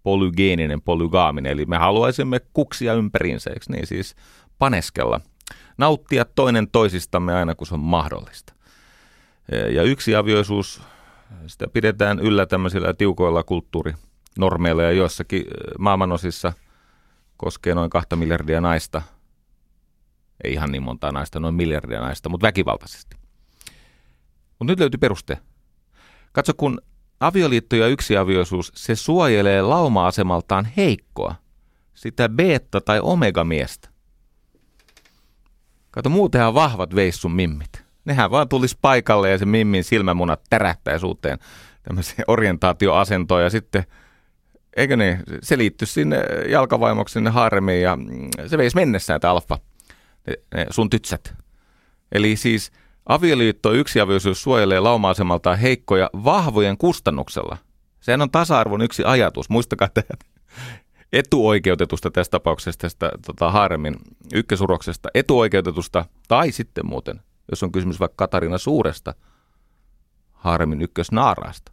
[0.04, 4.16] polygeeninen, polygaaminen, eli me haluaisimme kuksia ympäriinsä, niin siis
[4.60, 5.22] paneskella,
[5.78, 8.54] nauttia toinen toisistamme aina kun se on mahdollista.
[9.74, 10.82] Ja yksi avioisuus,
[11.48, 15.46] sitä pidetään yllä tämmöisillä tiukoilla kulttuurinormeilla ja joissakin
[15.80, 16.54] maailmanosissa
[17.38, 19.02] koskee noin kahta miljardia naista.
[20.44, 23.21] Ei ihan niin monta naista, noin miljardia naista, mutta väkivaltaisesti.
[24.62, 25.38] Mutta nyt löytyy peruste.
[26.32, 26.82] Katso, kun
[27.20, 31.36] avioliitto ja yksiavioisuus, se suojelee lauma-asemaltaan heikkoa,
[31.94, 33.90] sitä beta- tai omega-miestä.
[35.92, 37.84] Kato, muutenhan vahvat veis sun mimmit.
[38.06, 41.40] Nehän vaan tulisi paikalle ja se mimmin silmämunat tärähtäisi uuteen
[41.84, 43.84] tämmöiseen orientaatioasentoon ja sitten,
[44.76, 46.18] eikö niin, se liittyy sinne
[46.50, 47.98] jalkavaimoksi sinne haaremiin ja
[48.48, 49.60] se veisi mennessään tämä alfa,
[50.28, 51.34] ne, ne sun tytsät.
[52.12, 52.72] Eli siis
[53.12, 57.58] Avioliitto yksiavioisuus suojelee lauma-asemaltaan heikkoja vahvojen kustannuksella.
[58.00, 59.50] Sehän on tasa-arvon yksi ajatus.
[59.50, 60.08] Muistakaa tämä
[61.14, 63.96] etuoikeutetusta tässä tapauksessa tästä tota, Haaremin
[64.34, 69.14] ykkösuroksesta, etuoikeutetusta tai sitten muuten, jos on kysymys vaikka Katarina Suuresta,
[70.32, 71.72] Haaremin ykkösnaaraasta.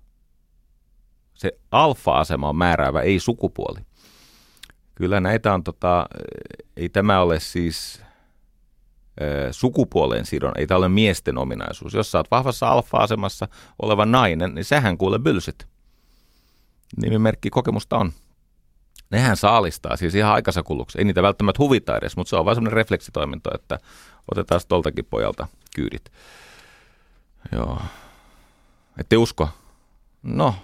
[1.34, 3.80] Se alfa-asema on määräävä, ei sukupuoli.
[4.94, 6.08] Kyllä näitä on, tota,
[6.76, 8.07] ei tämä ole siis
[9.50, 11.94] sukupuoleen sidon, ei tämä ole miesten ominaisuus.
[11.94, 13.48] Jos sä oot vahvassa alfa-asemassa
[13.82, 15.66] oleva nainen, niin sähän kuule bylsyt.
[16.96, 18.12] Nimimerkki kokemusta on.
[19.10, 20.98] Nehän saalistaa siis ihan aikansa kuluksi.
[20.98, 23.78] Ei niitä välttämättä huvita edes, mutta se on vaan semmoinen refleksitoiminto, että
[24.30, 26.12] otetaan toltakin pojalta kyydit.
[27.52, 27.82] Joo.
[28.98, 29.48] Ette usko?
[30.22, 30.54] No,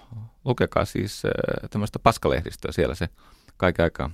[0.45, 1.23] lukekaa siis
[1.69, 3.09] tämmöistä paskalehdistöä, siellä se
[3.57, 4.09] kaiken aikaa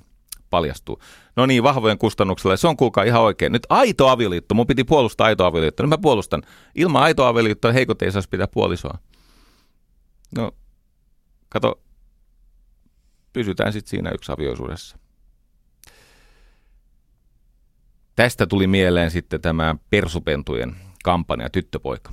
[0.52, 1.02] paljastuu.
[1.36, 2.58] No niin, vahvojen kustannuksella.
[2.58, 3.52] Se on kuulkaa ihan oikein.
[3.52, 4.56] Nyt aito avioliitto.
[4.56, 5.84] Mun piti puolustaa aito avioliitto.
[5.84, 6.42] Nyt mä puolustan.
[6.76, 8.98] Ilman aito avioliittoa heikot ei saisi pitää puolisoa.
[10.36, 10.52] No,
[11.50, 11.82] kato,
[13.34, 14.98] pysytään sitten siinä yksi avioisuudessa.
[18.16, 22.12] Tästä tuli mieleen sitten tämä persupentujen kampanja Tyttöpoika.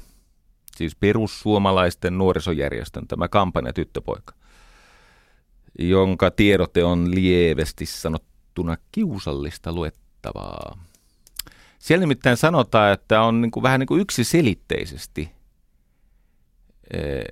[0.77, 4.35] Siis perussuomalaisten nuorisojärjestön tämä kampanja Tyttöpoika
[5.79, 7.87] jonka tiedote on lievästi
[8.59, 10.79] sanottuna kiusallista luettavaa.
[11.79, 15.31] Siellä nimittäin sanotaan, että on niin kuin, vähän niin kuin yksiselitteisesti
[16.93, 17.25] ee,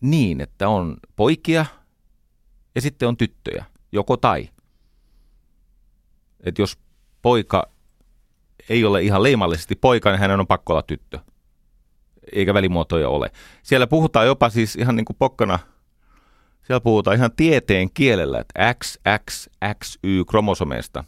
[0.00, 1.66] niin, että on poikia
[2.74, 4.50] ja sitten on tyttöjä, joko tai.
[6.40, 6.78] Että jos
[7.22, 7.70] poika
[8.68, 11.18] ei ole ihan leimallisesti poika, niin hänen on pakko olla tyttö.
[12.32, 13.30] Eikä välimuotoja ole.
[13.62, 15.58] Siellä puhutaan jopa siis ihan niin kuin pokkana–
[16.66, 21.04] siellä puhutaan ihan tieteen kielellä, että XXXY-kromosomeista,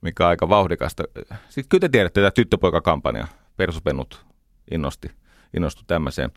[0.00, 1.02] mikä on aika vauhdikasta.
[1.48, 4.26] Sitten kyllä te tiedätte tätä tyttöpoikakampanja, persupennut
[4.70, 5.10] innosti,
[5.56, 6.30] innostu tämmöiseen.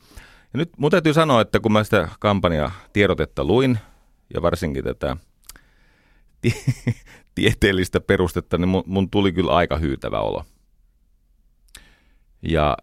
[0.53, 3.79] Ja nyt mun täytyy sanoa, että kun mä sitä kampanjaa tiedotetta luin,
[4.33, 5.17] ja varsinkin tätä
[7.35, 10.45] tieteellistä perustetta, niin mun, mun tuli kyllä aika hyytävä olo.
[12.41, 12.77] Ja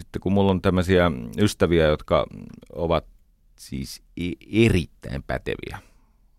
[0.00, 2.26] sitten kun mulla on tämmöisiä ystäviä, jotka
[2.72, 3.04] ovat
[3.58, 5.78] siis e- erittäin päteviä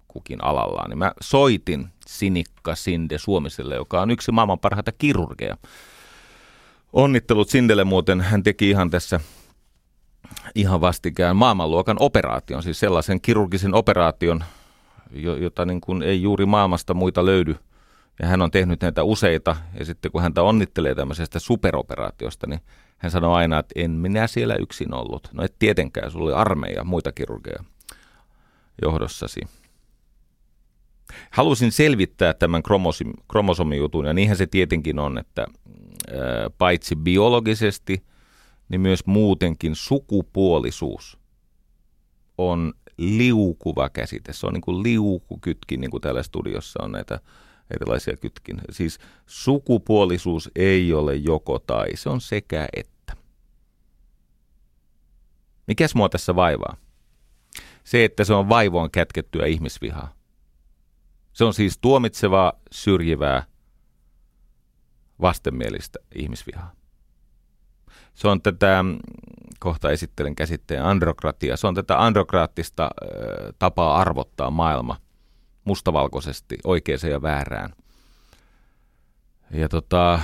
[0.07, 5.57] kukin alallaan, niin mä soitin Sinikka Sinde Suomiselle, joka on yksi maailman parhaita kirurgeja.
[6.93, 9.19] Onnittelut Sindelle muuten, hän teki ihan tässä
[10.55, 14.43] ihan vastikään maailmanluokan operaation, siis sellaisen kirurgisen operaation,
[15.39, 17.55] jota niin kuin ei juuri maailmasta muita löydy.
[18.19, 22.59] Ja hän on tehnyt näitä useita, ja sitten kun häntä onnittelee tämmöisestä superoperaatiosta, niin
[22.97, 25.29] hän sanoi aina, että en minä siellä yksin ollut.
[25.33, 27.63] No et tietenkään, sulla oli armeija, muita kirurgeja
[28.81, 29.41] johdossasi.
[31.31, 32.63] Halusin selvittää tämän
[33.27, 35.45] kromosomijutun, ja niinhän se tietenkin on, että
[36.57, 38.03] paitsi biologisesti,
[38.69, 41.17] niin myös muutenkin sukupuolisuus
[42.37, 44.33] on liukuva käsite.
[44.33, 47.19] Se on niin kuin liukukytkin, niin kuin täällä studiossa on näitä
[47.71, 48.61] erilaisia kytkin.
[48.71, 53.15] Siis sukupuolisuus ei ole joko tai, se on sekä että.
[55.67, 56.77] Mikäs mua tässä vaivaa?
[57.83, 60.13] Se, että se on vaivoon kätkettyä ihmisvihaa.
[61.33, 63.43] Se on siis tuomitsevaa, syrjivää,
[65.21, 66.71] vastenmielistä ihmisvihaa.
[68.13, 68.85] Se on tätä,
[69.59, 75.04] kohta esittelen käsitteen androkratia, se on tätä androkraattista äh, tapaa arvottaa maailma
[75.65, 77.73] mustavalkoisesti, oikeaan ja väärään.
[79.51, 80.19] Ja tota,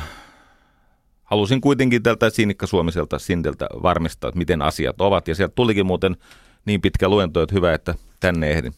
[1.24, 5.28] halusin kuitenkin tältä Sinikka Suomiselta Sindeltä varmistaa, että miten asiat ovat.
[5.28, 6.18] Ja sieltä tulikin muuten
[6.66, 8.74] niin pitkä luento, että hyvä, että tänne ehdin.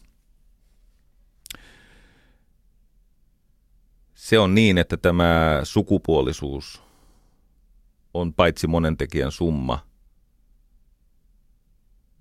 [4.14, 6.82] Se on niin, että tämä sukupuolisuus
[8.14, 9.86] on paitsi monen tekijän summa,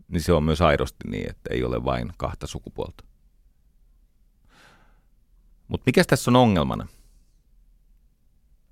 [0.08, 3.03] niin se on myös aidosti niin, että ei ole vain kahta sukupuolta.
[5.67, 6.88] Mutta mikä tässä on ongelmana?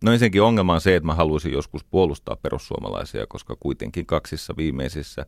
[0.04, 5.26] No ensinnäkin ongelma on se, että mä haluaisin joskus puolustaa perussuomalaisia, koska kuitenkin kaksissa viimeisissä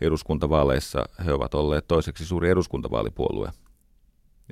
[0.00, 3.52] eduskuntavaaleissa he ovat olleet toiseksi suuri eduskuntavaalipuolue.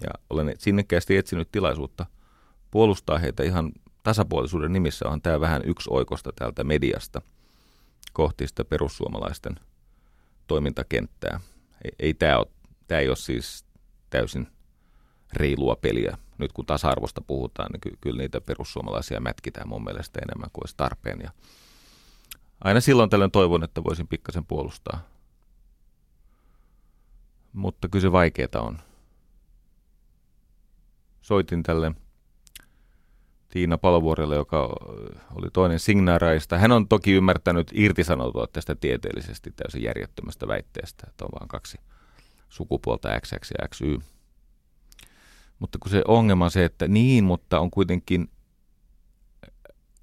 [0.03, 2.07] Ja olen sinnekkäästi etsinyt tilaisuutta
[2.71, 5.09] puolustaa heitä ihan tasapuolisuuden nimissä.
[5.09, 7.23] On tämä vähän yksi oikosta täältä mediasta
[8.13, 9.61] kohti sitä perussuomalaisten
[10.47, 11.41] toimintakenttää.
[11.85, 12.47] Ei, ei tämä, ole,
[12.89, 13.65] tämä ei ole siis
[14.11, 14.47] täysin
[15.33, 16.19] reilua peliä.
[16.39, 20.77] Nyt kun tasa-arvosta puhutaan, niin ky- kyllä niitä perussuomalaisia mätkitään mun mielestä enemmän kuin olisi
[20.77, 21.21] tarpeen.
[21.23, 21.31] Ja
[22.65, 25.09] aina silloin tällöin toivon, että voisin pikkasen puolustaa.
[27.53, 28.79] Mutta kyllä se vaikeaa on.
[31.23, 31.93] Soitin tälle
[33.49, 34.63] Tiina Palovuorelle, joka
[35.35, 36.59] oli toinen signaaraista.
[36.59, 41.79] Hän on toki ymmärtänyt irtisanoutua tästä tieteellisesti täysin järjettömästä väitteestä, että on vain kaksi
[42.49, 43.99] sukupuolta XX ja XY.
[45.63, 48.31] Mutta kun se ongelma on se, että niin, mutta on kuitenkin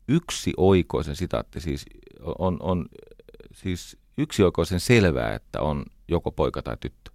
[0.07, 1.85] yksi oikoisen sitaatti, siis
[2.37, 2.85] on, on
[3.53, 7.11] siis yksi oikoisen selvää, että on joko poika tai tyttö.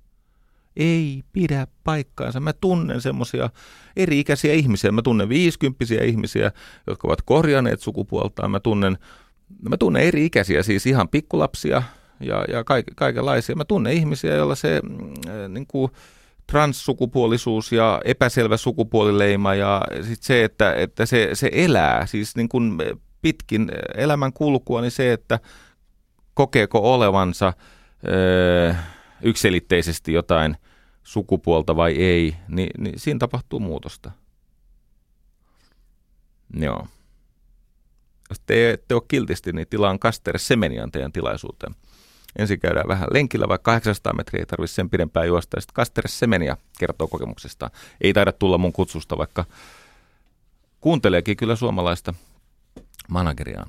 [0.77, 2.41] Ei pidä paikkaansa.
[2.41, 3.51] Mä tunnen semmoisia
[3.97, 4.93] eri-ikäisiä ihmisiä.
[4.93, 6.53] Mä tunnen viisikymppisiä ihmisiä,
[6.87, 8.51] jotka ovat korjanneet sukupuoltaan.
[8.51, 8.99] Mä tunnen,
[9.69, 11.83] mä tunnen eri-ikäisiä, siis ihan pikkulapsia
[12.21, 13.57] ja, ja kaik, kaikenlaisia.
[13.57, 14.81] Mä tunnen ihmisiä, joilla se
[15.29, 15.91] äh, niin kuin,
[16.47, 22.79] transsukupuolisuus ja epäselvä sukupuolileima ja sit se, että, että se, se elää, siis niin kuin
[23.23, 25.41] pitkin elämän kulkua, niin se, että
[26.35, 27.53] kokeeko olevansa
[28.09, 28.75] öö,
[29.23, 30.57] yksilitteisesti jotain
[31.03, 34.11] sukupuolta vai ei, niin, niin siinä tapahtuu muutosta.
[36.57, 36.87] Joo.
[38.29, 41.75] Jos te ette ole kiltisti, niin tilaan Kaster Semenian teidän tilaisuuteen.
[42.39, 45.61] Ensin käydään vähän lenkillä, vaikka 800 metriä ei tarvitse sen pidempään juosta.
[45.61, 47.71] Sitten Kaster Semenia kertoo kokemuksestaan.
[48.01, 49.45] Ei taida tulla mun kutsusta, vaikka
[50.81, 52.15] kuunteleekin kyllä suomalaista
[53.09, 53.69] manageriaan.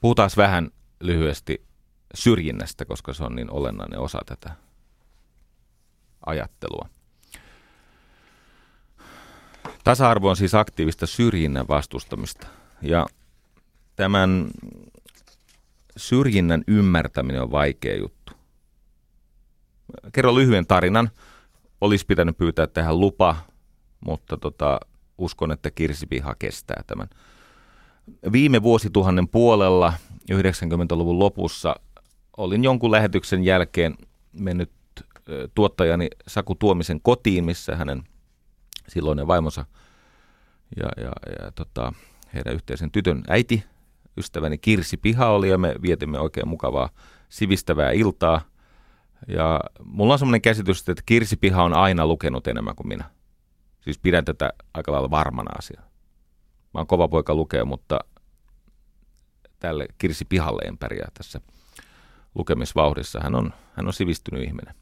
[0.00, 1.66] Puhutaan vähän lyhyesti
[2.14, 4.50] syrjinnästä, koska se on niin olennainen osa tätä
[6.26, 6.88] ajattelua.
[9.84, 12.46] Tasa-arvo on siis aktiivista syrjinnän vastustamista–
[12.82, 13.06] ja
[13.96, 14.50] tämän
[15.96, 18.32] syrjinnän ymmärtäminen on vaikea juttu.
[20.12, 21.10] Kerro lyhyen tarinan.
[21.80, 23.36] Olisi pitänyt pyytää tähän lupa,
[24.00, 24.80] mutta tota,
[25.18, 27.08] uskon, että Kirsipiha kestää tämän.
[28.32, 29.92] Viime vuosituhannen puolella,
[30.32, 31.76] 90-luvun lopussa,
[32.36, 33.94] olin jonkun lähetyksen jälkeen
[34.32, 34.70] mennyt
[35.54, 38.02] tuottajani Saku Tuomisen kotiin, missä hänen
[38.88, 39.64] silloinen vaimonsa
[40.76, 41.92] ja, ja, ja tota,
[42.34, 43.64] heidän yhteisen tytön äiti,
[44.16, 46.88] ystäväni Kirsi Piha oli ja me vietimme oikein mukavaa
[47.28, 48.40] sivistävää iltaa.
[49.28, 53.04] Ja mulla on semmoinen käsitys, että Kirsi Piha on aina lukenut enemmän kuin minä.
[53.80, 55.82] Siis pidän tätä aika lailla varmana asiaa.
[56.74, 57.98] Mä oon kova poika lukea, mutta
[59.58, 61.40] tälle Kirsi Pihalle en pärjää tässä
[62.34, 63.20] lukemisvauhdissa.
[63.20, 64.74] Hän on, hän on sivistynyt ihminen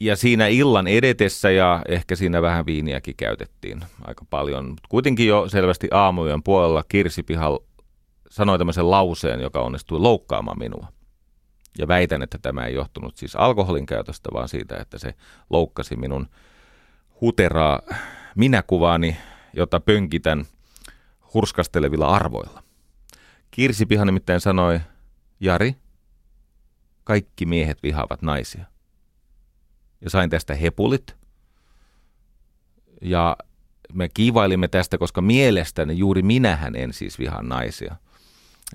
[0.00, 4.76] ja siinä illan edetessä ja ehkä siinä vähän viiniäkin käytettiin aika paljon.
[4.88, 7.58] Kuitenkin jo selvästi aamujen puolella Kirsi Pihal
[8.30, 10.88] sanoi tämmöisen lauseen, joka onnistui loukkaamaan minua.
[11.78, 15.14] Ja väitän, että tämä ei johtunut siis alkoholin käytöstä, vaan siitä, että se
[15.50, 16.28] loukkasi minun
[17.20, 17.80] huteraa
[18.36, 19.16] minäkuvaani,
[19.52, 20.44] jota pönkitän
[21.34, 22.62] hurskastelevilla arvoilla.
[23.50, 24.80] Kirsi Piha nimittäin sanoi,
[25.40, 25.76] Jari,
[27.04, 28.64] kaikki miehet vihaavat naisia
[30.00, 31.16] ja sain tästä hepulit.
[33.02, 33.36] Ja
[33.92, 37.96] me kiivailimme tästä, koska mielestäni juuri minähän en siis vihaa naisia.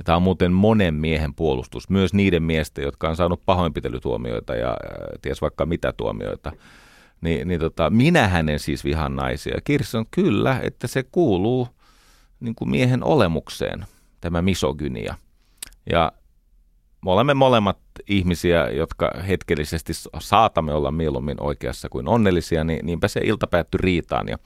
[0.06, 4.78] Tämä on muuten monen miehen puolustus, myös niiden miesten, jotka on saanut pahoinpitelytuomioita ja
[5.22, 6.52] ties vaikka mitä tuomioita.
[7.22, 9.62] Ni, niin tota, minä hänen siis vihan naisia.
[9.64, 11.68] Kirsi on kyllä, että se kuuluu
[12.40, 13.86] niin kuin miehen olemukseen,
[14.22, 15.16] tämä misogynia.
[15.90, 16.12] Ja
[17.06, 23.22] me olemme molemmat ihmisiä, jotka hetkellisesti saatamme olla mieluummin oikeassa kuin onnellisia, niin niinpä se
[23.24, 24.38] ilta päättyi riitaan ja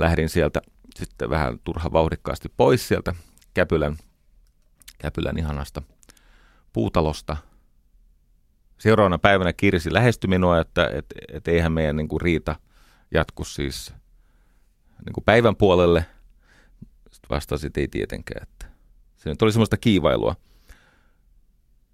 [0.00, 0.60] lähdin sieltä
[0.96, 3.14] sitten vähän turha vauhdikkaasti pois sieltä
[3.54, 3.96] Käpylän,
[4.98, 5.82] Käpylän ihanasta
[6.72, 7.36] puutalosta.
[8.78, 12.56] Seuraavana päivänä Kirsi lähestyi minua, että et, et eihän meidän niin kuin riita
[13.14, 13.94] jatku siis
[15.04, 16.06] niin kuin päivän puolelle.
[17.10, 18.42] Sitten vastasin, että ei tietenkään.
[18.42, 18.66] Että
[19.16, 20.36] se nyt oli semmoista kiivailua.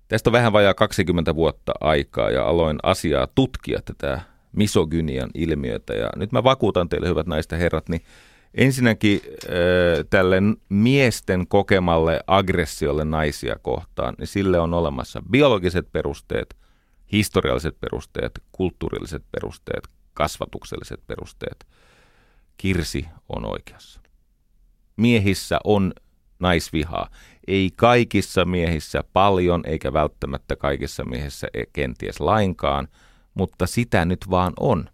[0.08, 4.20] Tästä on vähän vajaa 20 vuotta aikaa ja aloin asiaa tutkia tätä
[4.52, 5.94] misogynian ilmiötä.
[5.94, 8.02] Ja nyt mä vakuutan teille, hyvät naista herrat, niin
[8.54, 9.50] ensinnäkin äh,
[10.10, 16.56] tälle miesten kokemalle aggressiolle naisia kohtaan, niin sille on olemassa biologiset perusteet,
[17.12, 21.66] historialliset perusteet, kulttuurilliset perusteet, kasvatukselliset perusteet.
[22.56, 24.00] Kirsi on oikeassa.
[24.96, 25.92] Miehissä on
[26.38, 27.08] naisvihaa.
[27.46, 32.88] Ei kaikissa miehissä paljon, eikä välttämättä kaikissa miehissä e- kenties lainkaan,
[33.34, 34.88] mutta sitä nyt vaan on.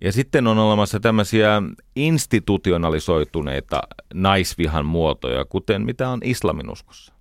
[0.00, 1.62] Ja sitten on olemassa tämmöisiä
[1.96, 3.82] institutionalisoituneita
[4.14, 7.14] naisvihan muotoja, kuten mitä on islaminuskossa.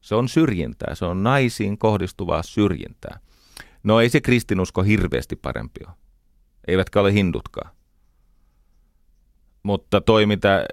[0.00, 3.20] Se on syrjintää, se on naisiin kohdistuvaa syrjintää.
[3.82, 5.94] No ei se kristinusko hirveästi parempi ole.
[6.68, 7.70] Eivätkä ole hindutkaan
[9.64, 10.64] mutta toi, mitä äh,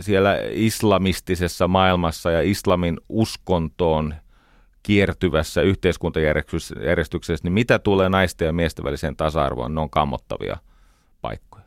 [0.00, 4.14] siellä islamistisessa maailmassa ja islamin uskontoon
[4.82, 10.56] kiertyvässä yhteiskuntajärjestyksessä, niin mitä tulee naisten ja miesten väliseen tasa-arvoon, ne on kammottavia
[11.20, 11.64] paikkoja.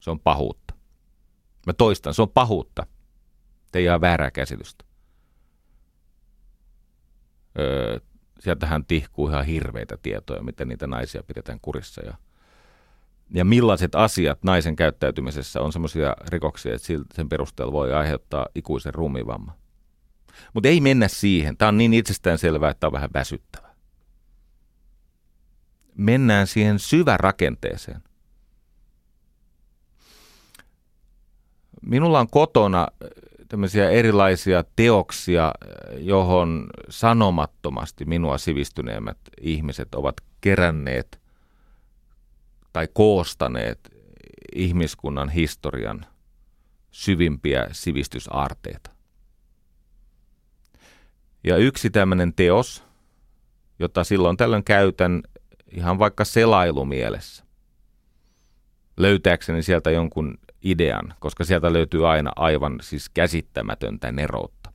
[0.00, 0.74] Se on pahuutta.
[1.66, 2.86] Mä toistan, se on pahuutta.
[3.72, 4.84] Te ihan väärää käsitystä.
[7.58, 8.00] Öö,
[8.40, 12.14] sieltähän tihkuu ihan hirveitä tietoja, miten niitä naisia pidetään kurissa ja–
[13.34, 19.54] ja millaiset asiat naisen käyttäytymisessä on sellaisia rikoksia, että sen perusteella voi aiheuttaa ikuisen rumivamman.
[20.54, 21.56] Mutta ei mennä siihen.
[21.56, 23.70] Tämä on niin itsestään selvää, että tämä on vähän väsyttävä.
[25.96, 28.02] Mennään siihen syvärakenteeseen.
[31.82, 33.08] Minulla on kotona äh,
[33.48, 41.19] tämmöisiä erilaisia teoksia, äh, johon sanomattomasti minua sivistyneemmät ihmiset ovat keränneet
[42.72, 43.90] tai koostaneet
[44.54, 46.06] ihmiskunnan historian
[46.90, 48.90] syvimpiä sivistysaarteita.
[51.44, 52.84] Ja yksi tämmöinen teos,
[53.78, 55.22] jota silloin tällöin käytän
[55.70, 57.44] ihan vaikka selailumielessä,
[58.96, 64.72] löytääkseni sieltä jonkun idean, koska sieltä löytyy aina aivan siis käsittämätöntä neroutta.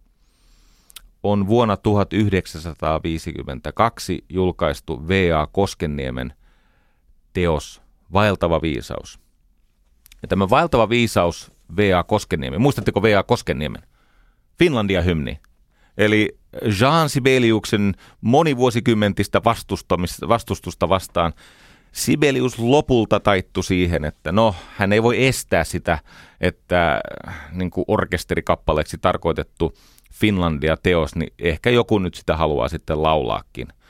[1.24, 5.48] On vuonna 1952 julkaistu V.A.
[5.48, 6.34] Koskenniemen
[7.34, 9.20] teos Vaeltava viisaus.
[10.22, 12.04] Ja tämä vaeltava viisaus V.A.
[12.04, 13.24] Koskenniemen, muistatteko V.A.
[13.24, 13.82] Koskenniemen?
[14.60, 15.40] Finlandia-hymni.
[15.98, 16.38] Eli
[16.80, 19.42] Jean Sibeliuksen monivuosikymmentistä
[20.28, 21.34] vastustusta vastaan
[21.92, 26.00] Sibelius lopulta taittu siihen, että no, hän ei voi estää sitä,
[26.42, 27.02] että
[27.52, 29.74] niin kuin orkesterikappaleeksi tarkoitettu
[30.14, 33.68] Finlandia-teos, niin ehkä joku nyt sitä haluaa sitten laulaakin–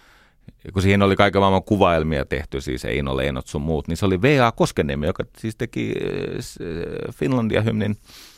[0.73, 4.21] kun siihen oli kaiken maailman kuvaelmia tehty, siis Eino Leenot sun muut, niin se oli
[4.21, 4.51] V.A.
[4.51, 7.97] Koskeniemi, joka siis teki äh, Finlandia-hymnin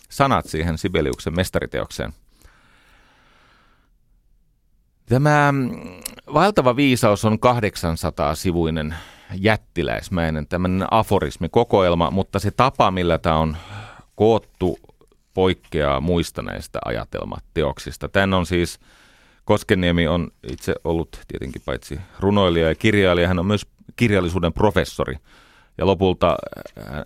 [0.10, 2.13] sanat siihen Sibeliuksen mestariteokseen.
[5.06, 5.70] Tämä mm,
[6.34, 8.96] valtava viisaus on 800-sivuinen
[9.36, 13.58] jättiläismäinen tämmöinen aforismikokoelma, mutta se tapa, millä tämä on
[14.15, 14.80] koottu,
[15.34, 18.10] poikkeaa muista näistä ajatelmateoksista.
[18.10, 18.80] Tän on siis
[19.47, 25.15] Koskeniemi on itse ollut tietenkin paitsi runoilija ja kirjailija, hän on myös kirjallisuuden professori.
[25.77, 26.38] Ja lopulta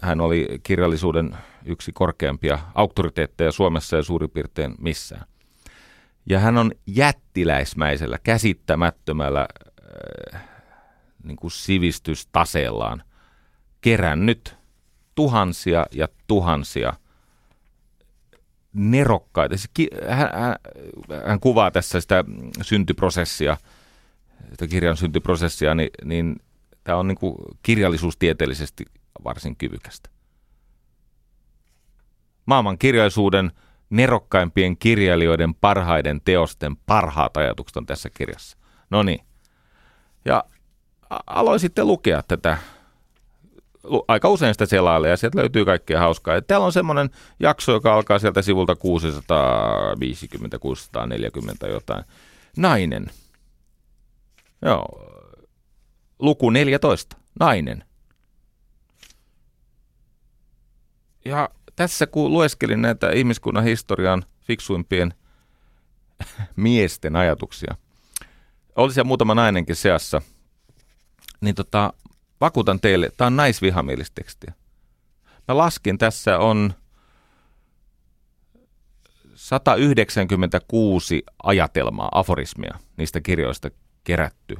[0.01, 5.25] hän oli kirjallisuuden yksi korkeampia auktoriteetteja Suomessa ja suurin piirtein missään.
[6.29, 9.47] Ja hän on jättiläismäisellä, käsittämättömällä
[10.35, 10.43] äh,
[11.23, 13.03] niin kuin sivistystaseellaan
[13.81, 14.55] kerännyt
[15.15, 16.93] tuhansia ja tuhansia
[18.73, 19.55] nerokkaita.
[20.09, 20.29] Hän,
[21.25, 22.23] hän, kuvaa tässä sitä
[22.61, 23.57] syntyprosessia,
[24.49, 26.35] sitä kirjan syntyprosessia, niin, niin
[26.83, 28.85] tämä on niin kuin kirjallisuustieteellisesti
[29.23, 30.09] varsin kyvykästä.
[32.45, 33.51] Maailman kirjallisuuden
[33.89, 38.57] nerokkaimpien kirjailijoiden parhaiden teosten parhaat ajatukset on tässä kirjassa.
[38.89, 39.19] No niin.
[40.25, 40.43] Ja
[41.27, 42.57] aloin sitten lukea tätä
[44.07, 46.35] aika usein sitä selailee ja sieltä löytyy kaikkea hauskaa.
[46.35, 47.09] Ja täällä on semmoinen
[47.39, 52.03] jakso, joka alkaa sieltä sivulta 650, 640 jotain.
[52.57, 53.11] Nainen.
[54.61, 54.85] Joo.
[56.19, 57.17] Luku 14.
[57.39, 57.83] Nainen.
[61.25, 65.13] Ja tässä kun lueskelin näitä ihmiskunnan historian fiksuimpien
[66.55, 67.75] miesten ajatuksia,
[68.75, 70.21] oli siellä muutama nainenkin seassa,
[71.41, 71.93] niin tota,
[72.41, 74.53] vakuutan teille, tämä on naisvihamielistä tekstiä.
[75.47, 76.73] Mä laskin, tässä on
[79.35, 83.69] 196 ajatelmaa, aforismia niistä kirjoista
[84.03, 84.57] kerätty.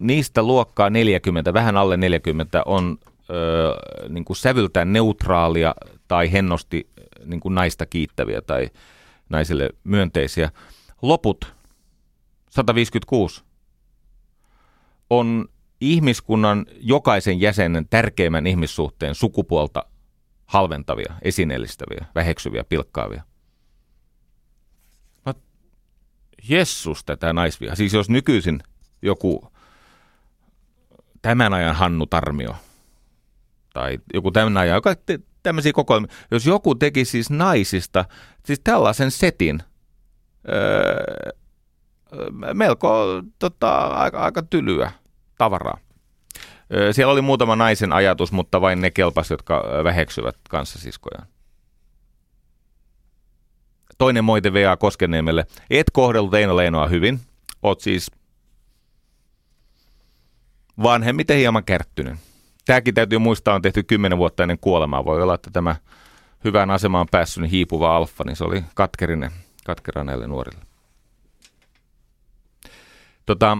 [0.00, 2.98] Niistä luokkaa 40, vähän alle 40 on
[3.30, 3.74] öö,
[4.08, 5.74] niin kuin sävyltään neutraalia
[6.08, 6.90] tai hennosti
[7.24, 8.70] niin kuin naista kiittäviä tai
[9.28, 10.50] naisille myönteisiä.
[11.02, 11.54] Loput,
[12.50, 13.42] 156,
[15.10, 15.48] on
[15.80, 19.84] ihmiskunnan jokaisen jäsenen tärkeimmän ihmissuhteen sukupuolta
[20.46, 23.22] halventavia, esineellistäviä, väheksyviä, pilkkaavia.
[25.26, 25.34] Mä,
[26.48, 27.74] Jessus tätä naisvia.
[27.74, 28.62] Siis jos nykyisin
[29.02, 29.52] joku
[31.22, 32.56] tämän ajan Hannu Tarmio
[33.74, 38.04] tai joku tämän ajan, joka te, tämmöisiä kokoelmia, jos joku teki siis naisista,
[38.44, 39.62] siis tällaisen setin,
[40.48, 41.30] öö,
[42.54, 44.92] melko tota, aika, aika tylyä
[45.38, 45.78] tavaraa.
[46.92, 51.26] Siellä oli muutama naisen ajatus, mutta vain ne kelpas, jotka väheksyvät kanssasiskojaan.
[53.98, 54.76] Toinen moite V.A.
[54.76, 55.46] Koskeniemelle.
[55.70, 57.20] Et kohdellut Eino Leinoa hyvin.
[57.62, 58.10] Oot siis
[60.82, 62.14] vanhemmiten hieman kärttynyt.
[62.66, 65.04] Tämäkin täytyy muistaa, on tehty kymmenen vuotta ennen kuolemaa.
[65.04, 65.76] Voi olla, että tämä
[66.44, 69.30] hyvään asemaan päässyt hiipuva alfa, niin se oli katkerinen,
[69.64, 70.60] katkera näille nuorille.
[73.26, 73.58] Tota,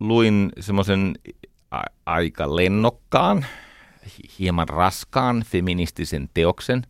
[0.00, 1.14] luin semmoisen
[2.06, 3.46] aika lennokkaan,
[4.38, 6.86] hieman raskaan feministisen teoksen,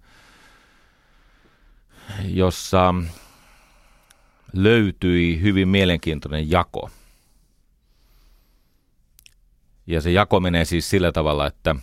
[2.25, 2.95] jossa
[4.53, 6.91] löytyi hyvin mielenkiintoinen jako.
[9.87, 11.77] Ja se jako menee siis sillä tavalla, että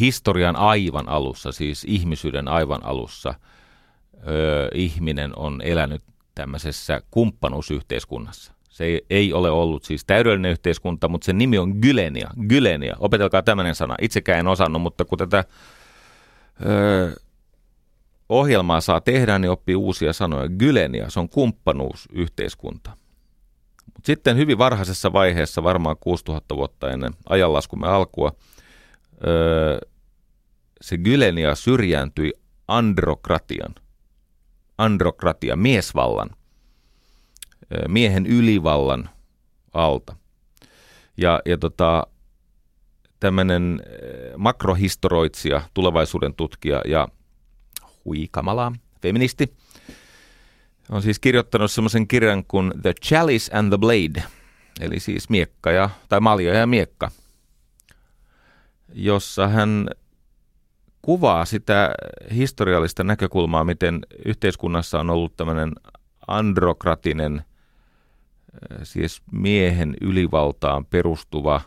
[0.00, 3.34] historian aivan alussa, siis ihmisyyden aivan alussa,
[4.28, 6.02] ö, ihminen on elänyt
[6.34, 8.52] tämmöisessä kumppanuusyhteiskunnassa.
[8.74, 12.30] Se ei, ole ollut siis täydellinen yhteiskunta, mutta sen nimi on Gylenia.
[12.48, 12.96] Gylenia.
[12.98, 13.94] Opetelkaa tämmöinen sana.
[14.00, 15.44] Itsekään en osannut, mutta kun tätä
[16.66, 17.14] ö,
[18.28, 20.48] ohjelmaa saa tehdä, niin oppii uusia sanoja.
[20.48, 22.90] Gylenia, se on kumppanuusyhteiskunta.
[23.94, 28.32] Mut sitten hyvin varhaisessa vaiheessa, varmaan 6000 vuotta ennen ajanlaskumme alkua,
[29.26, 29.78] ö,
[30.80, 32.32] se Gylenia syrjääntyi
[32.68, 33.74] androkratian
[34.78, 36.30] androkratia, miesvallan,
[37.88, 39.10] miehen ylivallan
[39.72, 40.16] alta.
[41.16, 42.06] Ja, ja tota,
[43.20, 43.82] tämmöinen
[44.36, 47.08] makrohistoroitsija, tulevaisuuden tutkija ja
[48.04, 48.72] huikamala,
[49.02, 49.54] feministi,
[50.90, 54.22] on siis kirjoittanut semmoisen kirjan kuin The Chalice and the Blade,
[54.80, 57.10] eli siis miekka ja, tai malja ja miekka,
[58.94, 59.88] jossa hän
[61.04, 61.94] kuvaa sitä
[62.34, 65.72] historiallista näkökulmaa, miten yhteiskunnassa on ollut tämmöinen
[66.26, 71.62] androkratinen, äh, siis miehen ylivaltaan perustuva äh,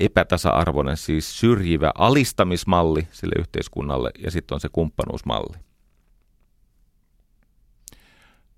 [0.00, 5.56] epätasa-arvoinen, siis syrjivä alistamismalli sille yhteiskunnalle ja sitten on se kumppanuusmalli.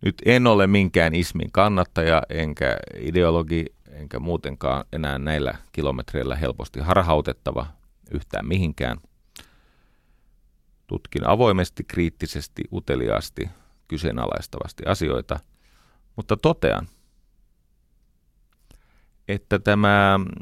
[0.05, 7.67] Nyt en ole minkään ismin kannattaja, enkä ideologi, enkä muutenkaan enää näillä kilometreillä helposti harhautettava
[8.11, 8.99] yhtään mihinkään–
[10.95, 13.49] Tutkin avoimesti, kriittisesti, uteliaasti,
[13.89, 15.41] kyseenalaistavasti asioita,
[16.17, 16.89] mutta totean,
[19.29, 20.33] että tämä mm,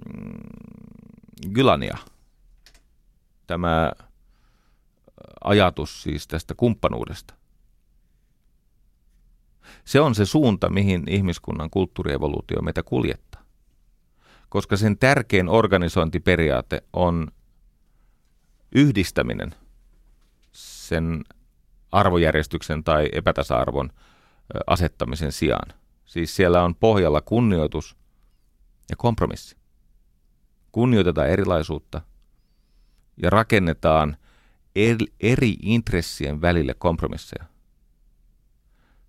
[1.54, 1.98] Gylania,
[3.46, 3.92] tämä
[5.44, 7.34] ajatus siis tästä kumppanuudesta,
[9.84, 13.42] se on se suunta, mihin ihmiskunnan kulttuurievoluutio meitä kuljettaa.
[14.48, 17.28] Koska sen tärkein organisointiperiaate on
[18.74, 19.54] yhdistäminen
[20.92, 21.24] sen
[21.92, 23.90] arvojärjestyksen tai epätasa-arvon
[24.66, 25.72] asettamisen sijaan.
[26.04, 27.96] Siis siellä on pohjalla kunnioitus
[28.90, 29.56] ja kompromissi.
[30.72, 32.00] Kunnioitetaan erilaisuutta
[33.22, 34.16] ja rakennetaan
[35.20, 37.44] eri intressien välille kompromisseja.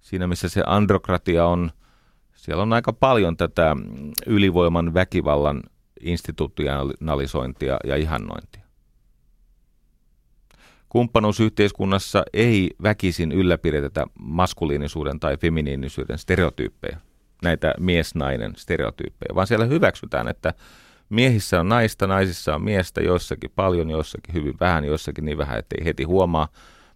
[0.01, 1.71] Siinä missä se androkratia on,
[2.33, 3.75] siellä on aika paljon tätä
[4.25, 5.63] ylivoiman väkivallan
[5.99, 8.62] institutionalisointia ja ihannointia.
[10.93, 16.97] Kumppanuusyhteiskunnassa ei väkisin ylläpidetä maskuliinisuuden tai feminiinisyyden stereotyyppejä.
[17.43, 20.53] näitä mies-nainen stereotyyppejä, vaan siellä hyväksytään, että
[21.09, 25.85] miehissä on naista, naisissa on miestä, joissakin paljon, joissakin hyvin vähän, joissakin niin vähän, ettei
[25.85, 26.47] heti huomaa,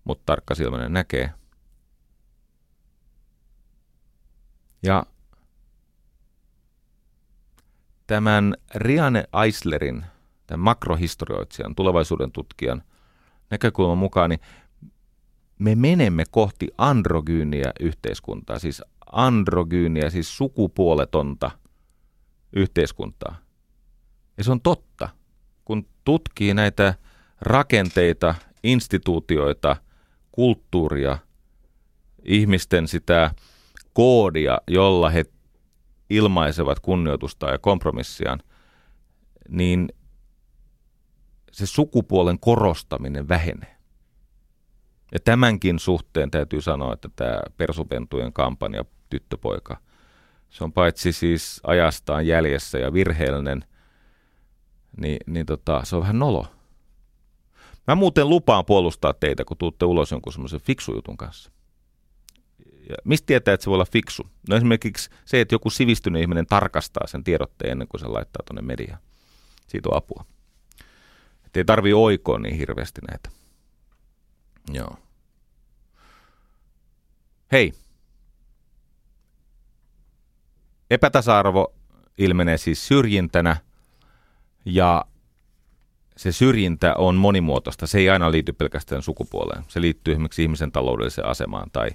[0.03, 1.29] mutta tarkka silmäinen näkee.
[4.83, 5.05] Ja
[8.07, 10.05] tämän Riane Eislerin,
[10.47, 12.83] tämän makrohistorioitsijan, tulevaisuuden tutkijan
[13.49, 14.39] näkökulman mukaan, niin
[15.59, 18.81] me menemme kohti androgyyniä yhteiskuntaa, siis
[19.11, 21.51] androgyyniä, siis sukupuoletonta
[22.53, 23.35] yhteiskuntaa.
[24.37, 25.09] Ja se on totta.
[25.65, 26.93] Kun tutkii näitä
[27.41, 29.75] rakenteita, instituutioita,
[30.31, 31.17] kulttuuria,
[32.23, 33.31] ihmisten sitä
[33.93, 35.25] koodia, jolla he
[36.09, 38.39] ilmaisevat kunnioitusta ja kompromissiaan,
[39.49, 39.89] niin
[41.57, 43.77] se sukupuolen korostaminen vähenee.
[45.11, 49.77] Ja tämänkin suhteen täytyy sanoa, että tämä Persupentujen kampanja Tyttöpoika,
[50.49, 53.65] se on paitsi siis ajastaan jäljessä ja virheellinen,
[54.97, 56.45] niin, niin tota, se on vähän nolo.
[57.87, 61.51] Mä muuten lupaan puolustaa teitä, kun tuutte ulos jonkun semmoisen fiksujutun kanssa.
[62.89, 64.27] Ja mistä tietää, että se voi olla fiksu?
[64.49, 68.61] No esimerkiksi se, että joku sivistynyt ihminen tarkastaa sen tiedotteen ennen kuin se laittaa tuonne
[68.61, 68.99] mediaan.
[69.67, 70.25] Siitä on apua.
[71.57, 73.29] Että ei tarvii oikoa niin hirveästi näitä.
[74.73, 74.97] Joo.
[77.51, 77.73] Hei.
[80.89, 81.73] Epätasa-arvo
[82.17, 83.55] ilmenee siis syrjintänä
[84.65, 85.05] ja
[86.17, 87.87] se syrjintä on monimuotoista.
[87.87, 89.63] Se ei aina liity pelkästään sukupuoleen.
[89.67, 91.89] Se liittyy esimerkiksi ihmisen taloudelliseen asemaan tai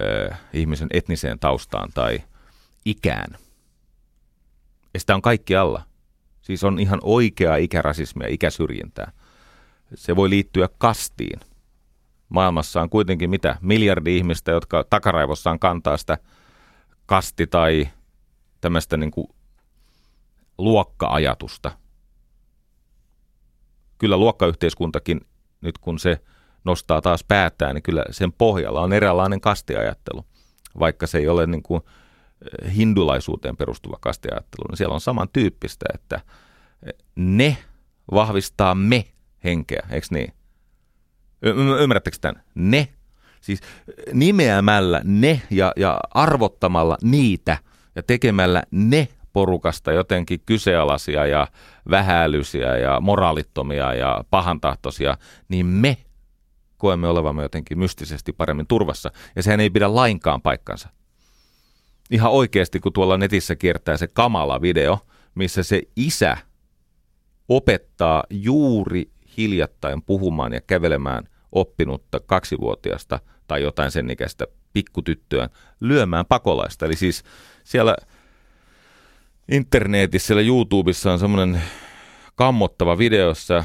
[0.00, 2.22] ö, ihmisen etniseen taustaan tai
[2.84, 3.38] ikään.
[4.94, 5.82] Ja sitä on kaikki alla.
[6.48, 9.12] Siis on ihan oikeaa ikärasismia, ikäsyrjintää.
[9.94, 11.40] Se voi liittyä kastiin.
[12.28, 13.56] Maailmassa on kuitenkin mitä?
[13.60, 16.18] Miljardi ihmistä, jotka takaraivossaan kantaa sitä
[17.06, 17.88] kasti- tai
[18.60, 19.26] tämmöistä niin kuin
[20.58, 21.70] luokka-ajatusta.
[23.98, 25.20] Kyllä luokkayhteiskuntakin,
[25.60, 26.20] nyt kun se
[26.64, 30.24] nostaa taas päätään, niin kyllä sen pohjalla on eräänlainen kastiajattelu.
[30.78, 31.82] Vaikka se ei ole niin kuin
[32.76, 36.20] hindulaisuuteen perustuva kastiajattelu, niin siellä on samantyyppistä, että
[37.16, 37.56] ne
[38.12, 39.04] vahvistaa me
[39.44, 40.32] henkeä, eikö niin?
[41.42, 42.42] Y- ymmärrättekö tämän?
[42.54, 42.88] Ne.
[43.40, 43.60] Siis
[44.12, 47.58] nimeämällä ne ja, ja arvottamalla niitä
[47.94, 51.46] ja tekemällä ne porukasta jotenkin kyseenalaisia ja
[51.90, 55.16] vähäilyisiä ja moraalittomia ja pahantahtoisia,
[55.48, 55.96] niin me
[56.76, 59.10] koemme olevamme jotenkin mystisesti paremmin turvassa.
[59.36, 60.88] Ja sehän ei pidä lainkaan paikkansa.
[62.10, 64.98] Ihan oikeasti, kun tuolla netissä kiertää se kamala video,
[65.34, 66.36] missä se isä
[67.48, 75.48] opettaa juuri hiljattain puhumaan ja kävelemään oppinutta kaksivuotiasta tai jotain sen ikäistä pikkutyttöä
[75.80, 76.86] lyömään pakolaista.
[76.86, 77.22] Eli siis
[77.64, 77.96] siellä
[79.50, 81.62] internetissä, siellä YouTubessa on semmoinen
[82.34, 83.64] kammottava videossa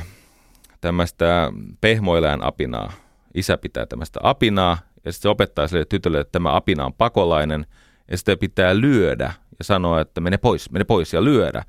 [0.81, 2.93] tämmöistä pehmoilään apinaa.
[3.33, 7.65] Isä pitää tämmöistä apinaa ja sitten se opettaa sille tytölle, että tämä apina on pakolainen
[8.13, 11.63] ja sitä pitää lyödä ja sanoa, että mene pois, mene pois ja lyödä.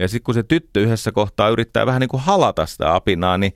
[0.00, 3.52] Ja sitten kun se tyttö yhdessä kohtaa yrittää vähän niin kuin halata sitä apinaa, niin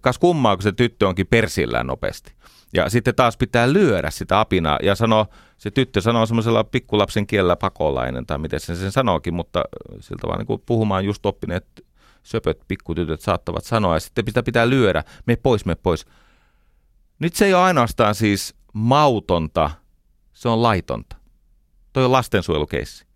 [0.00, 2.32] kas kummaa, kun se tyttö onkin persillään nopeasti.
[2.72, 5.26] Ja sitten taas pitää lyödä sitä apinaa ja sanoo,
[5.58, 9.62] se tyttö sanoo semmoisella pikkulapsen kielellä pakolainen tai miten sen sen sanookin, mutta
[10.00, 11.66] siltä vaan niin kuin puhumaan just oppineet
[12.22, 16.06] söpöt pikkutytöt saattavat sanoa ja sitten pitää, pitää lyödä, me pois, me pois.
[17.18, 19.70] Nyt se ei ole ainoastaan siis mautonta,
[20.32, 21.21] se on laitonta.
[21.92, 23.06] Toi on lastensuojelukeissi.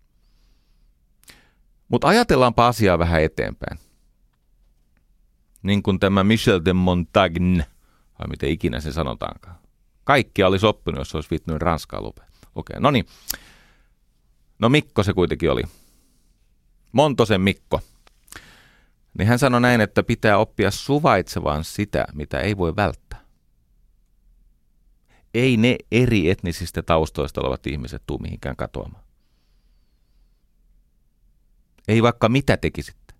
[1.87, 3.79] Mutta ajatellaanpa asiaa vähän eteenpäin.
[5.63, 7.65] Niin kuin tämä Michel de Montagne,
[8.19, 9.55] vai miten ikinä se sanotaankaan.
[10.03, 12.01] Kaikki olisi oppinut, jos olisi vittynyt ranskaa.
[12.55, 13.05] Okay, no niin.
[14.59, 15.63] No Mikko se kuitenkin oli.
[16.91, 17.81] Montosen Mikko.
[19.17, 23.06] Niin hän sanoi näin, että pitää oppia suvaitsevan sitä, mitä ei voi välttää.
[25.37, 29.03] Ei ne eri etnisistä taustoista olevat ihmiset tuu mihinkään katoamaan.
[31.87, 33.13] Ei vaikka mitä tekisitte.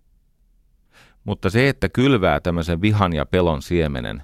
[1.24, 4.22] Mutta se, että kylvää tämmöisen vihan ja pelon siemenen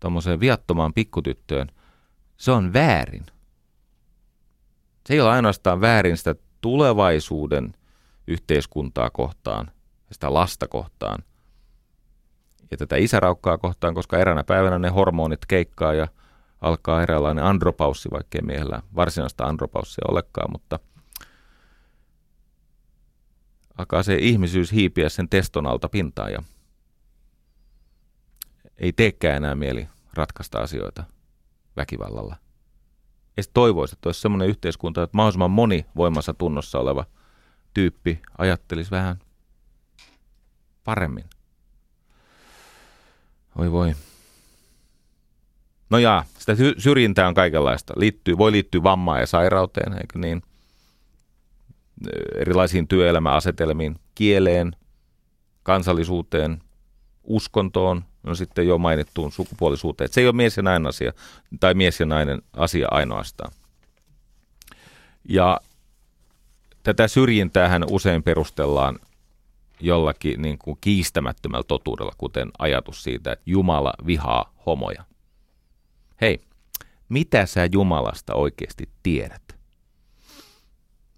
[0.00, 1.68] tuommoiseen viattomaan pikkutyttöön,
[2.36, 3.26] se on väärin.
[5.06, 7.74] Se ei ole ainoastaan väärin sitä tulevaisuuden
[8.26, 9.70] yhteiskuntaa kohtaan,
[10.12, 11.22] sitä lasta kohtaan
[12.70, 16.08] ja tätä isäraukkaa kohtaan, koska eräänä päivänä ne hormonit keikkaa ja
[16.60, 20.78] alkaa eräänlainen andropaussi, vaikkei miehellä varsinaista andropaussia olekaan, mutta
[23.78, 26.42] alkaa se ihmisyys hiipiä sen teston alta pintaan ja
[28.78, 31.04] ei teekään enää mieli ratkaista asioita
[31.76, 32.36] väkivallalla.
[33.36, 37.04] Ja toivoisi, että olisi semmoinen yhteiskunta, että mahdollisimman moni voimassa tunnossa oleva
[37.74, 39.18] tyyppi ajattelisi vähän
[40.84, 41.24] paremmin.
[43.56, 43.94] Oi voi.
[45.90, 47.94] No jaa, sitä syrjintää on kaikenlaista.
[47.96, 50.42] Liittyy, voi liittyä vammaan ja sairauteen, eikö niin?
[52.34, 54.76] Erilaisiin työelämäasetelmiin, kieleen,
[55.62, 56.62] kansallisuuteen,
[57.24, 60.10] uskontoon, no sitten jo mainittuun sukupuolisuuteen.
[60.12, 61.12] Se ei ole mies ja nainen asia,
[61.60, 63.52] tai mies ja nainen asia ainoastaan.
[65.28, 65.60] Ja
[66.82, 68.98] tätä syrjintäähän usein perustellaan
[69.80, 75.04] jollakin niin kuin kiistämättömällä totuudella, kuten ajatus siitä, että Jumala vihaa homoja.
[76.20, 76.40] Hei,
[77.08, 79.42] mitä sä Jumalasta oikeasti tiedät?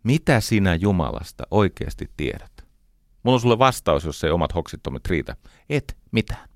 [0.03, 2.53] Mitä sinä Jumalasta oikeasti tiedät?
[3.23, 5.37] Mulla on sulle vastaus, jos ei omat hoksittomat riitä.
[5.69, 6.49] Et mitään.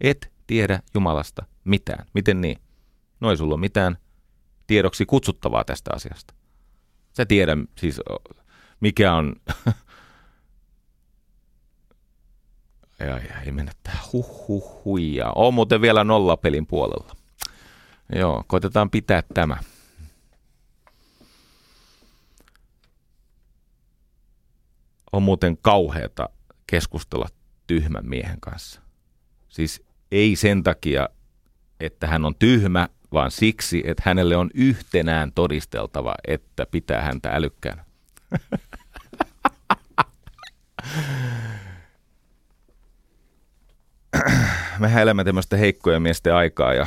[0.00, 2.06] Et tiedä Jumalasta mitään.
[2.14, 2.58] Miten niin?
[3.20, 3.96] No ei sulla ole mitään
[4.66, 6.34] tiedoksi kutsuttavaa tästä asiasta.
[7.16, 8.00] Sä tiedä siis,
[8.80, 9.36] mikä on...
[13.00, 14.00] ai, ai, ei mennä tähän.
[14.12, 15.32] Huh, huh, huijaa.
[15.34, 17.21] On muuten vielä nollapelin puolella.
[18.14, 19.56] Joo, koitetaan pitää tämä.
[25.12, 26.28] On muuten kauheata
[26.66, 27.28] keskustella
[27.66, 28.80] tyhmän miehen kanssa.
[29.48, 31.08] Siis ei sen takia,
[31.80, 37.84] että hän on tyhmä, vaan siksi, että hänelle on yhtenään todisteltava, että pitää häntä älykkäänä.
[44.78, 46.86] Mehän elämme tämmöistä heikkojen miesten aikaa ja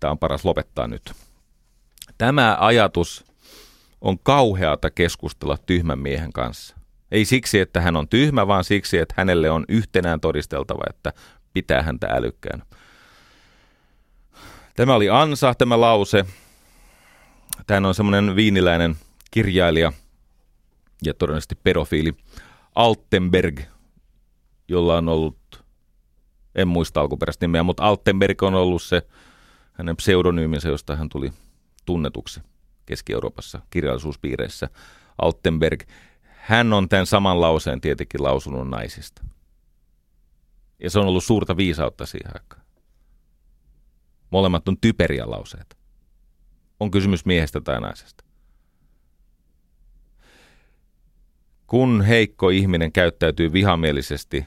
[0.00, 1.12] tämä on paras lopettaa nyt.
[2.18, 3.24] Tämä ajatus
[4.00, 6.76] on kauheata keskustella tyhmän miehen kanssa.
[7.10, 11.12] Ei siksi, että hän on tyhmä, vaan siksi, että hänelle on yhtenään todisteltava, että
[11.52, 12.66] pitää häntä älykkäänä.
[14.76, 16.24] Tämä oli ansa, tämä lause.
[17.66, 18.96] Tämä on semmoinen viiniläinen
[19.30, 19.92] kirjailija
[21.02, 22.14] ja todennäköisesti pedofiili
[22.74, 23.60] Altenberg,
[24.68, 25.64] jolla on ollut,
[26.54, 29.02] en muista alkuperäistä nimeä, mutta Altenberg on ollut se
[29.80, 31.32] hänen pseudonyyminsä, josta hän tuli
[31.86, 32.40] tunnetuksi
[32.86, 34.68] Keski-Euroopassa kirjallisuuspiireissä.
[35.22, 35.82] Altenberg.
[36.22, 39.22] Hän on tämän saman lauseen tietenkin lausunut naisista.
[40.82, 42.62] Ja se on ollut suurta viisautta siihen aikaan.
[44.30, 45.76] Molemmat on typeriä lauseita.
[46.80, 48.24] On kysymys miehestä tai naisesta.
[51.66, 54.46] Kun heikko ihminen käyttäytyy vihamielisesti,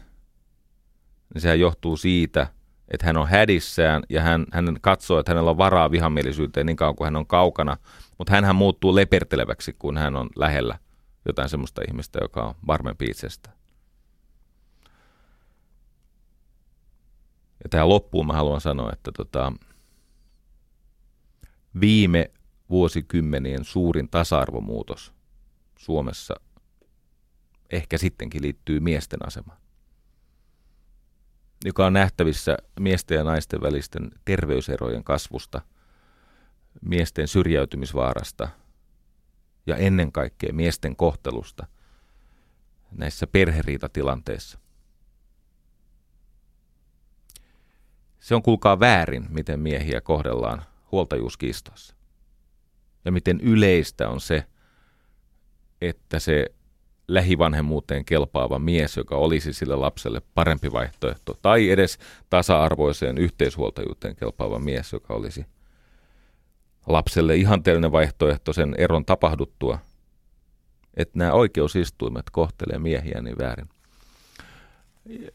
[1.34, 2.48] niin sehän johtuu siitä,
[2.92, 6.96] että hän on hädissään ja hän, hän katsoo, että hänellä on varaa vihamielisyyteen niin kauan
[6.96, 7.78] kuin hän on kaukana,
[8.18, 10.80] mutta hän muuttuu leperteleväksi, kun hän on lähellä
[11.26, 13.56] jotain semmoista ihmistä, joka on varmempi itsestään.
[17.64, 19.54] Ja tähän loppuun mä haluan sanoa, että tota,
[21.80, 22.32] viime
[22.70, 25.14] vuosikymmenien suurin tasa-arvomuutos
[25.78, 26.36] Suomessa
[27.70, 29.58] ehkä sittenkin liittyy miesten asemaan,
[31.64, 35.62] joka on nähtävissä miesten ja naisten välisten terveyserojen kasvusta,
[36.82, 38.50] miesten syrjäytymisvaarasta
[39.66, 41.68] ja ennen kaikkea miesten kohtelusta
[42.92, 44.60] näissä perheriitatilanteissa.
[48.20, 51.96] Se on kuulkaa väärin, miten miehiä kohdellaan huoltajuuskiistoissa.
[53.06, 54.46] Ja miten yleistä on se,
[55.82, 56.46] että se
[57.08, 61.98] lähivanhemmuuteen kelpaava mies, joka olisi sille lapselle parempi vaihtoehto, tai edes
[62.30, 65.46] tasa-arvoiseen yhteishuoltajuuteen kelpaava mies, joka olisi
[66.88, 69.80] lapselle ihanteellinen vaihtoehto sen eron tapahduttua,
[70.94, 73.70] että nämä oikeusistuimet kohtelee miehiä niin väärin.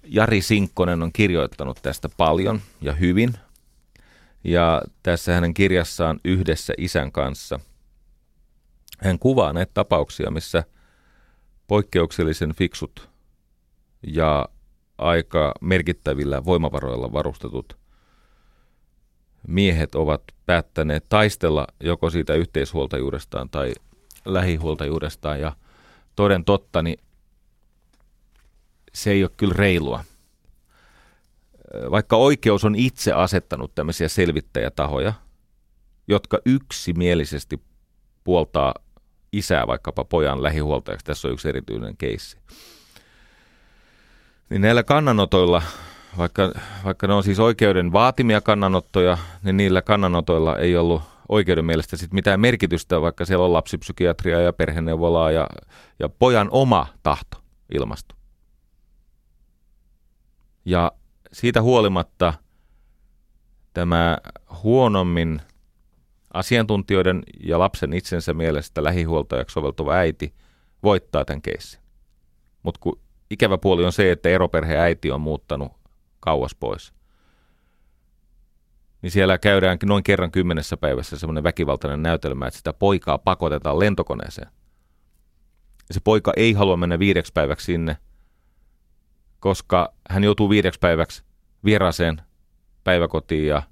[0.05, 3.35] Jari Sinkkonen on kirjoittanut tästä paljon ja hyvin.
[4.45, 7.61] Ja tässä hänen kirjassaan Yhdessä isän kanssa
[8.99, 10.65] hän kuvaa näitä tapauksia, missä
[11.69, 13.09] poikkeuksellisen fiksut
[14.07, 14.49] ja
[14.99, 17.79] aika merkittävillä voimavaroilla varustetut
[19.49, 23.73] miehet ovat päättäneet taistella joko siitä yhteishuoltajuudestaan tai
[24.25, 25.41] lähihuoltajuudestaan.
[25.41, 25.57] Ja
[26.17, 26.99] toden totta, niin
[28.95, 30.05] se ei ole kyllä reilua.
[31.91, 35.13] Vaikka oikeus on itse asettanut tämmöisiä selvittäjätahoja,
[36.09, 37.61] jotka yksimielisesti
[38.25, 38.75] puoltaa
[39.33, 42.39] isää vaikkapa pojan lähihuoltajaksi, tässä on yksi erityinen keissi.
[44.51, 45.63] Niin näillä kannanotoilla,
[46.19, 46.53] vaikka,
[46.85, 52.13] vaikka ne on siis oikeuden vaatimia kannanottoja, niin niillä kannanotoilla ei ollut oikeuden mielestä sit
[52.13, 55.47] mitään merkitystä, vaikka siellä on lapsipsykiatria ja perheneuvolaa ja,
[55.99, 57.39] ja pojan oma tahto
[57.75, 58.15] ilmastu.
[60.65, 60.93] Ja
[61.33, 62.35] siitä huolimatta
[63.75, 64.19] tämä
[64.63, 65.41] huonommin
[66.39, 70.35] asiantuntijoiden ja lapsen itsensä mielestä lähihuoltajaksi soveltuva äiti
[70.83, 71.81] voittaa tämän keissin.
[72.63, 75.73] Mutta kun ikävä puoli on se, että eroperheen äiti on muuttanut
[76.21, 76.93] kauas pois,
[79.03, 84.51] niin siellä käydäänkin noin kerran kymmenessä päivässä semmoinen väkivaltainen näytelmä, että sitä poikaa pakotetaan lentokoneeseen.
[85.89, 87.97] Ja se poika ei halua mennä viideksi päiväksi sinne,
[89.41, 91.23] koska hän joutuu viideksi päiväksi
[91.65, 92.21] vieraaseen
[92.85, 93.63] päiväkotiin ja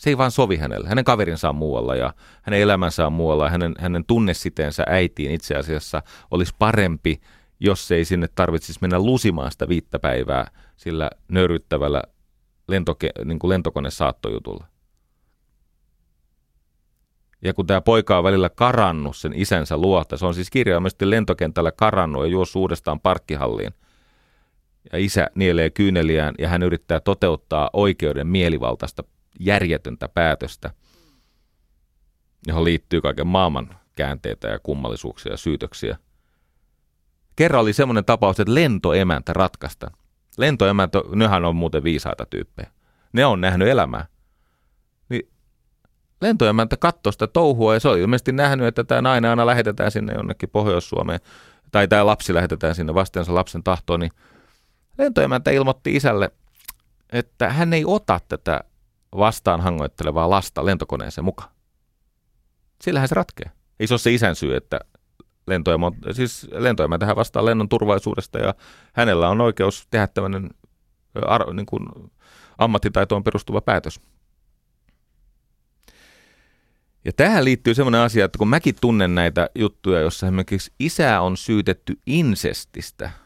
[0.00, 0.88] se ei vaan sovi hänelle.
[0.88, 5.54] Hänen kaverinsa on muualla ja hänen elämänsä on muualla ja hänen, hänen tunnesiteensä äitiin itse
[5.54, 7.20] asiassa olisi parempi,
[7.60, 12.02] jos ei sinne tarvitsisi mennä lusimaan sitä viittä päivää sillä nöyryttävällä
[12.68, 14.66] lentoke, niin kuin lentokone saattojutulla.
[17.42, 21.72] Ja kun tämä poika on välillä karannut sen isänsä luota, se on siis kirjaimellisesti lentokentällä
[21.72, 23.74] karannut ja juossut uudestaan parkkihalliin.
[24.92, 29.04] Ja isä nielee kyyneliään ja hän yrittää toteuttaa oikeuden mielivaltaista
[29.40, 30.70] järjetöntä päätöstä,
[32.46, 35.98] johon liittyy kaiken maailman käänteitä ja kummallisuuksia ja syytöksiä.
[37.36, 39.90] Kerran oli semmoinen tapaus, että lentoemäntä ratkaista.
[40.38, 42.70] Lentoemäntä, nehän on muuten viisaita tyyppejä.
[43.12, 44.06] Ne on nähnyt elämää.
[45.08, 45.30] Niin
[46.20, 50.12] lentoemäntä katsoi sitä touhua ja se oli ilmeisesti nähnyt, että tämä nainen aina lähetetään sinne
[50.12, 51.20] jonnekin Pohjois-Suomeen
[51.72, 54.12] tai tämä lapsi lähetetään sinne vastensa lapsen tahtoon, niin
[54.98, 56.30] lentoemäntä ilmoitti isälle,
[57.12, 58.60] että hän ei ota tätä
[59.16, 61.50] vastaan hangoittelevaa lasta lentokoneeseen mukaan.
[62.82, 63.50] Sillähän se ratkee.
[63.80, 64.80] Ei se ole se isän syy, että
[65.46, 68.54] lentoema, siis lentoema tähän vastaan lennon turvallisuudesta ja
[68.92, 70.50] hänellä on oikeus tehdä tämmöinen
[71.26, 71.88] ar, niin kuin
[72.58, 74.00] ammattitaitoon perustuva päätös.
[77.04, 81.36] Ja tähän liittyy semmoinen asia, että kun mäkin tunnen näitä juttuja, jossa esimerkiksi isä on
[81.36, 83.10] syytetty insestistä–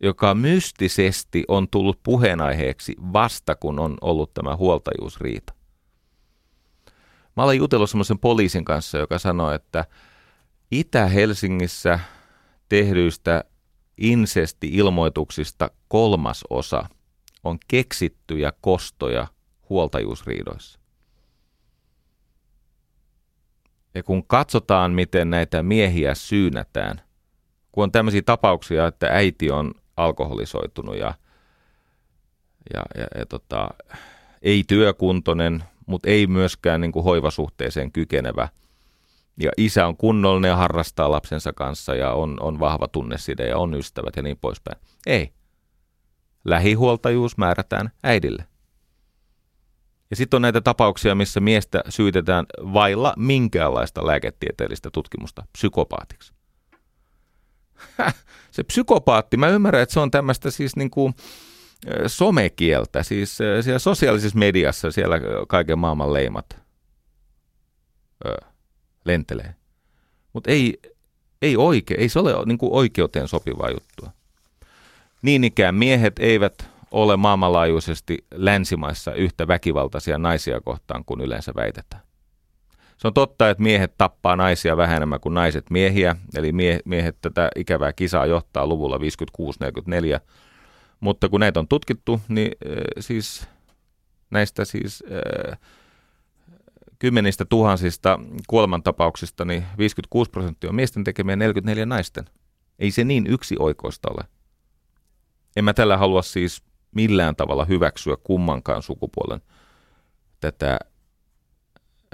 [0.00, 5.52] joka mystisesti on tullut puheenaiheeksi vasta kun on ollut tämä huoltajuusriita.
[7.36, 9.84] Mä olen jutellut semmoisen poliisin kanssa, joka sanoi, että
[10.70, 12.00] Itä-Helsingissä
[12.68, 13.44] tehdyistä
[13.98, 16.88] insesti-ilmoituksista kolmas osa
[17.44, 19.26] on keksittyjä kostoja
[19.68, 20.80] huoltajuusriidoissa.
[23.94, 27.00] Ja kun katsotaan, miten näitä miehiä syynätään,
[27.72, 29.74] kun on tämmöisiä tapauksia, että äiti on
[30.04, 31.14] alkoholisoitunut ja,
[32.74, 33.68] ja, ja, ja tota,
[34.42, 38.48] ei työkuntoinen, mutta ei myöskään niin kuin hoivasuhteeseen kykenevä.
[39.40, 43.74] Ja isä on kunnollinen ja harrastaa lapsensa kanssa ja on, on vahva tunneside ja on
[43.74, 44.80] ystävät ja niin poispäin.
[45.06, 45.32] Ei.
[46.44, 48.44] Lähihuoltajuus määrätään äidille.
[50.10, 56.32] Ja sitten on näitä tapauksia, missä miestä syytetään vailla minkäänlaista lääketieteellistä tutkimusta psykopaatiksi.
[58.50, 61.14] se psykopaatti, mä ymmärrän, että se on tämmöistä siis niin kuin
[62.06, 65.16] somekieltä, siis siellä sosiaalisessa mediassa siellä
[65.48, 66.46] kaiken maailman leimat
[68.26, 68.36] ö,
[69.04, 69.54] lentelee.
[70.32, 70.78] Mutta ei,
[71.42, 74.10] ei, oike, ei se ole niin kuin oikeuteen sopivaa juttua.
[75.22, 82.02] Niin ikään miehet eivät ole maailmanlaajuisesti länsimaissa yhtä väkivaltaisia naisia kohtaan kuin yleensä väitetään.
[83.00, 87.16] Se on totta, että miehet tappaa naisia vähän enemmän kuin naiset miehiä, eli mie- miehet
[87.20, 90.20] tätä ikävää kisaa johtaa luvulla 56-44.
[91.00, 93.48] Mutta kun näitä on tutkittu, niin äh, siis
[94.30, 95.04] näistä siis
[95.52, 95.58] äh,
[96.98, 102.24] kymmenistä tuhansista kuolemantapauksista, niin 56 prosenttia on miesten tekemiä 44 naisten.
[102.78, 104.24] Ei se niin yksi oikoista ole.
[105.56, 106.62] En mä tällä halua siis
[106.94, 109.40] millään tavalla hyväksyä kummankaan sukupuolen
[110.40, 110.78] tätä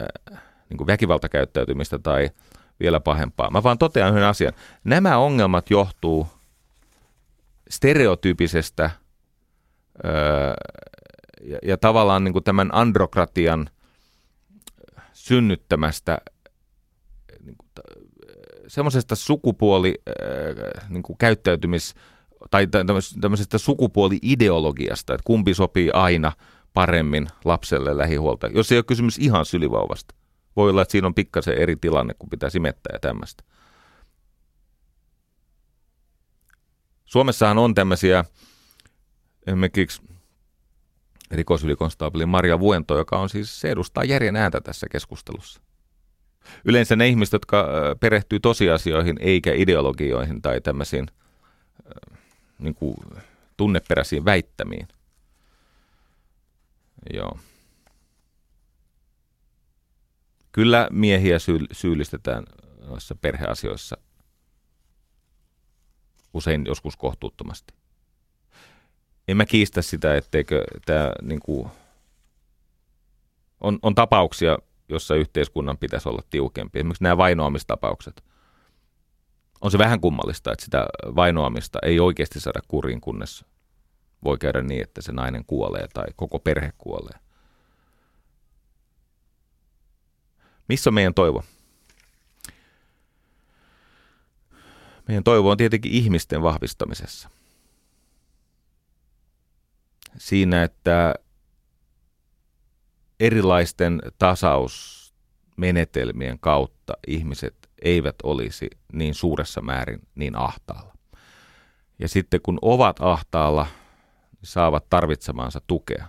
[0.01, 2.30] äh, niin kuin väkivaltakäyttäytymistä tai
[2.80, 3.50] vielä pahempaa.
[3.50, 4.52] Mä vaan totean yhden asian.
[4.84, 6.26] Nämä ongelmat johtuu
[7.70, 8.90] stereotyypisestä
[10.04, 10.54] öö,
[11.42, 13.70] ja, ja tavallaan niin kuin tämän androkratian
[15.12, 16.18] synnyttämästä
[17.44, 17.70] niin kuin,
[18.66, 21.94] semmoisesta sukupuoli öö, niin kuin käyttäytymis-
[22.50, 22.66] tai
[23.20, 26.32] tämmöisestä sukupuoli-ideologiasta, että kumpi sopii aina
[26.74, 30.14] paremmin lapselle lähihuolta, jos ei ole kysymys ihan sylivauvasta.
[30.57, 33.44] Voi olla, että siinä on pikkasen eri tilanne, kun pitää simettää ja tämmöistä.
[37.04, 38.24] Suomessahan on tämmöisiä,
[39.46, 40.02] esimerkiksi
[41.30, 45.61] rikosylikonstaapeli Maria Vuento, joka on siis, se edustaa järjen ääntä tässä keskustelussa.
[46.64, 47.66] Yleensä ne ihmiset, jotka
[48.00, 51.07] perehtyy tosiasioihin eikä ideologioihin tai tämmöisiin
[52.59, 52.96] niin kuin,
[53.57, 54.88] tunneperäisiin väittämiin.
[57.14, 57.38] Joo.
[60.57, 62.44] Kyllä miehiä syy- syyllistetään
[62.86, 63.96] noissa perheasioissa
[66.34, 67.74] usein joskus kohtuuttomasti.
[69.28, 71.68] En mä kiistä sitä, etteikö tämä niin kuin,
[73.61, 76.78] on, on tapauksia, jossa yhteiskunnan pitäisi olla tiukempi.
[76.78, 78.24] Esimerkiksi nämä vainoamistapaukset.
[79.61, 80.86] On se vähän kummallista, että sitä
[81.16, 83.44] vainoamista ei oikeasti saada kuriin, kunnes
[84.24, 87.25] voi käydä niin, että se nainen kuolee tai koko perhe kuolee.
[90.68, 91.44] Missä on meidän toivo?
[95.08, 97.30] Meidän toivo on tietenkin ihmisten vahvistamisessa.
[100.18, 101.14] Siinä, että
[103.20, 110.96] erilaisten tasausmenetelmien kautta ihmiset eivät olisi niin suuressa määrin niin ahtaalla.
[111.98, 113.66] Ja sitten kun ovat ahtaalla,
[114.32, 116.06] niin saavat tarvitsemaansa tukea.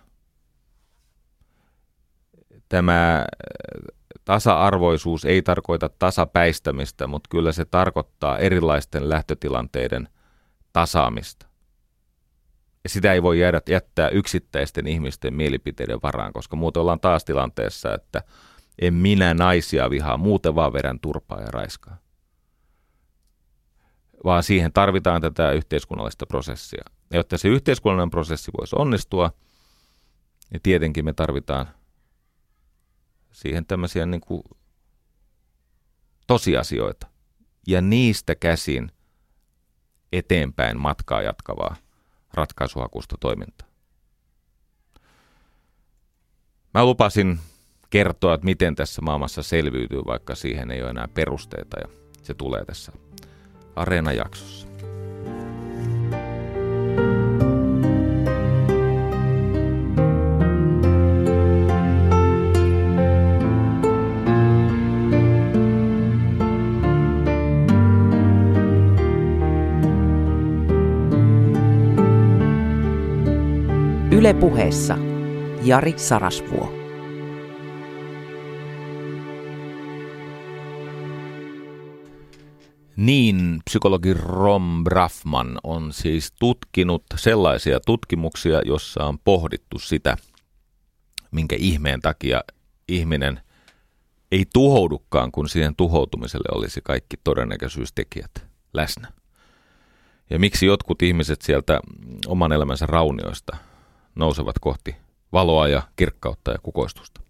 [2.70, 3.26] Tämä
[4.26, 10.10] Tasa-arvoisuus ei tarkoita tasapäistämistä, mutta kyllä se tarkoittaa erilaisten lähtötilanteiden
[10.74, 11.48] tasaamista.
[12.84, 17.94] Ja sitä ei voi jäädä, jättää yksittäisten ihmisten mielipiteiden varaan, koska muuten ollaan taas tilanteessa,
[17.94, 18.24] että
[18.82, 21.98] en minä naisia vihaa, muuten vaan vedän turpaa ja raiskaa.
[24.24, 26.84] Vaan siihen tarvitaan tätä yhteiskunnallista prosessia.
[27.12, 29.32] Ja jotta se yhteiskunnallinen prosessi voisi onnistua,
[30.52, 31.68] niin tietenkin me tarvitaan
[33.38, 34.44] siihen tämmöisiä niin kuin
[36.28, 37.08] tosiasioita
[37.68, 38.92] ja niistä käsin
[40.12, 41.76] eteenpäin matkaa jatkavaa
[42.34, 43.68] ratkaisuhakusta toimintaa.
[46.74, 47.40] Mä lupasin
[47.90, 51.88] kertoa, että miten tässä maailmassa selviytyy, vaikka siihen ei ole enää perusteita ja
[52.24, 52.92] se tulee tässä
[53.76, 54.67] Areena-jaksossa.
[74.18, 74.98] Ylepuheessa
[75.64, 76.74] Jari Sarasvuo.
[82.96, 90.18] Niin, psykologi Rom Brafman on siis tutkinut sellaisia tutkimuksia, jossa on pohdittu sitä,
[91.32, 92.42] minkä ihmeen takia
[92.88, 93.42] ihminen
[94.32, 98.32] ei tuhoudukaan, kun siihen tuhoutumiselle olisi kaikki todennäköisyystekijät
[98.74, 99.12] läsnä.
[100.30, 101.80] Ja miksi jotkut ihmiset sieltä
[102.28, 103.58] oman elämänsä raunioista
[104.18, 104.96] nousevat kohti
[105.34, 107.22] valoa ja kirkkautta ja kukoistusta.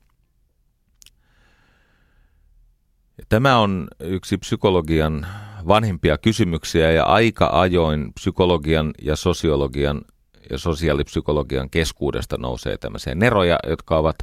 [3.29, 5.27] Tämä on yksi psykologian
[5.67, 10.01] vanhimpia kysymyksiä ja aika ajoin psykologian ja sosiologian
[10.49, 14.15] ja sosiaalipsykologian keskuudesta nousee tämmöisiä neroja, jotka ovat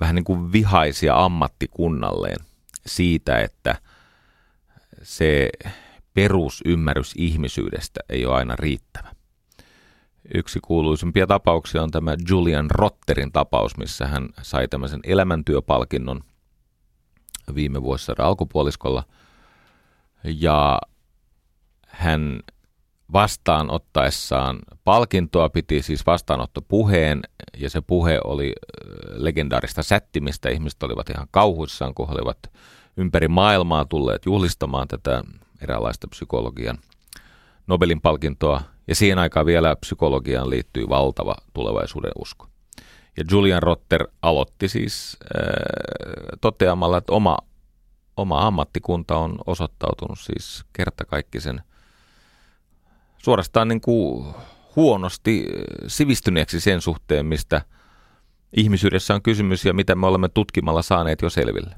[0.00, 2.36] vähän niin kuin vihaisia ammattikunnalleen
[2.86, 3.76] siitä, että
[5.02, 5.50] se
[6.14, 9.21] perusymmärrys ihmisyydestä ei ole aina riittävä.
[10.34, 16.20] Yksi kuuluisimpia tapauksia on tämä Julian Rotterin tapaus, missä hän sai tämmöisen elämäntyöpalkinnon
[17.54, 19.04] viime vuosisadan alkupuoliskolla.
[20.24, 20.78] Ja
[21.86, 22.40] hän
[23.12, 27.22] vastaanottaessaan palkintoa piti siis vastaanottopuheen,
[27.56, 28.52] ja se puhe oli
[29.08, 30.48] legendaarista sättimistä.
[30.48, 32.38] Ihmiset olivat ihan kauhuissaan, kun he olivat
[32.96, 35.22] ympäri maailmaa tulleet juhlistamaan tätä
[35.60, 36.78] eräänlaista psykologian
[37.66, 42.46] Nobelin palkintoa ja siihen aikaan vielä psykologiaan liittyy valtava tulevaisuuden usko.
[43.16, 45.52] Ja Julian Rotter aloitti siis äh,
[46.40, 47.38] toteamalla, että oma,
[48.16, 51.60] oma ammattikunta on osoittautunut siis kertakaikkisen
[53.18, 54.34] suorastaan niin kuin
[54.76, 57.62] huonosti äh, sivistyneeksi sen suhteen, mistä
[58.56, 61.74] ihmisyydessä on kysymys ja mitä me olemme tutkimalla saaneet jo selville.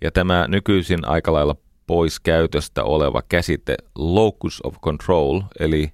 [0.00, 1.56] Ja tämä nykyisin aika lailla
[1.86, 5.92] pois käytöstä oleva käsite locus of control, eli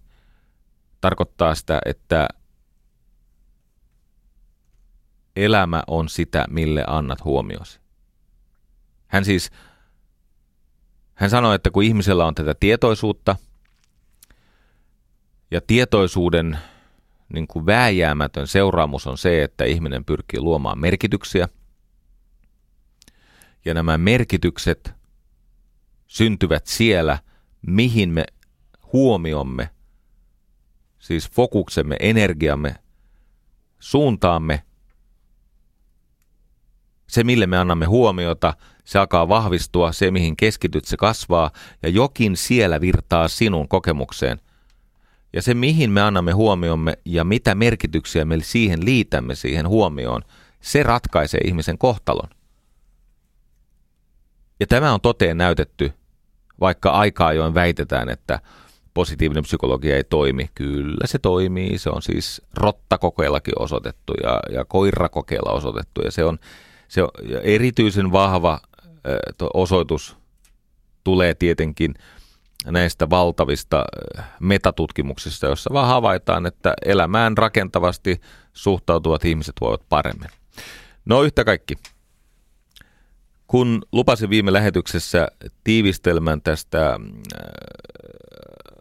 [1.01, 2.29] tarkoittaa sitä, että
[5.37, 7.81] elämä on sitä, mille annat huomiosi.
[9.07, 9.51] Hän siis,
[11.15, 13.37] hän sanoi, että kun ihmisellä on tätä tietoisuutta,
[15.51, 16.59] ja tietoisuuden
[17.33, 21.49] niin kuin vääjäämätön seuraamus on se, että ihminen pyrkii luomaan merkityksiä,
[23.65, 24.93] ja nämä merkitykset–
[26.13, 27.19] syntyvät siellä,
[27.67, 28.25] mihin me
[28.93, 29.71] huomiomme,
[30.99, 32.75] siis fokuksemme, energiamme,
[33.79, 34.63] suuntaamme,
[37.09, 38.55] se mille me annamme huomiota,
[38.85, 41.51] se alkaa vahvistua, se mihin keskityt, se kasvaa
[41.83, 44.41] ja jokin siellä virtaa sinun kokemukseen.
[45.33, 50.23] Ja se mihin me annamme huomiomme ja mitä merkityksiä me siihen liitämme siihen huomioon,
[50.61, 52.29] se ratkaisee ihmisen kohtalon.
[54.61, 55.93] Ja tämä on toteen näytetty
[56.63, 58.41] vaikka aika ajoin väitetään, että
[58.95, 60.51] positiivinen psykologia ei toimi.
[60.55, 61.79] Kyllä se toimii.
[61.79, 66.39] Se on siis rottakokeillakin osoitettu ja, ja koirakokeilla osoitettu ja se on,
[66.89, 67.03] Se
[67.43, 68.61] erityisen vahva
[69.55, 70.17] osoitus
[71.05, 71.95] tulee tietenkin
[72.67, 73.85] näistä valtavista
[74.41, 78.21] metatutkimuksista, joissa vaan havaitaan, että elämään rakentavasti
[78.53, 80.29] suhtautuvat ihmiset voivat paremmin.
[81.05, 81.75] No yhtä kaikki.
[83.53, 85.29] Kun lupasin viime lähetyksessä
[85.65, 87.01] tiivistelmän tästä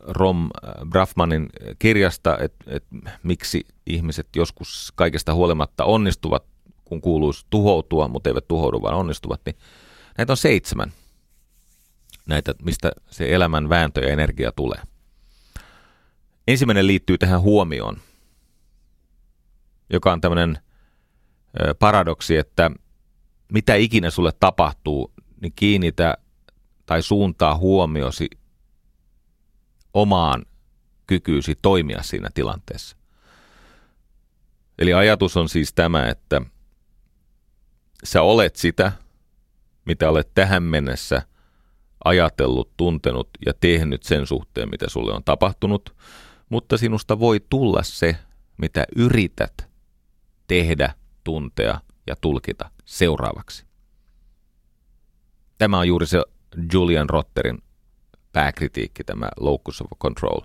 [0.02, 0.50] Rom
[0.90, 1.50] Brafmanin
[1.80, 2.84] kirjasta, että et
[3.24, 6.44] miksi ihmiset joskus kaikesta huolimatta onnistuvat,
[6.86, 9.56] kun kuuluisi tuhoutua, mutta eivät tuhoudu, vaan onnistuvat, niin
[10.18, 10.92] näitä on seitsemän.
[12.26, 14.80] Näitä, mistä se elämän vääntö ja energia tulee.
[16.48, 17.98] Ensimmäinen liittyy tähän huomioon,
[19.90, 20.58] joka on tämmöinen
[21.80, 22.72] paradoksi, että
[23.52, 26.18] mitä ikinä sulle tapahtuu, niin kiinnitä
[26.86, 28.30] tai suuntaa huomiosi
[29.94, 30.46] omaan
[31.08, 32.98] kykyysi toimia siinä tilanteessa.
[34.80, 36.42] Eli ajatus on siis tämä, että
[38.04, 38.92] sä olet sitä,
[39.86, 41.22] mitä olet tähän mennessä
[42.04, 45.96] ajatellut, tuntenut ja tehnyt sen suhteen, mitä sulle on tapahtunut,
[46.50, 48.18] mutta sinusta voi tulla se,
[48.58, 49.70] mitä yrität
[50.48, 50.94] tehdä,
[51.24, 53.66] tuntea ja tulkita seuraavaksi.
[55.58, 56.24] Tämä on juuri se
[56.74, 57.64] Julian Rotterin
[58.34, 60.40] pääkritiikki, tämä locus of control.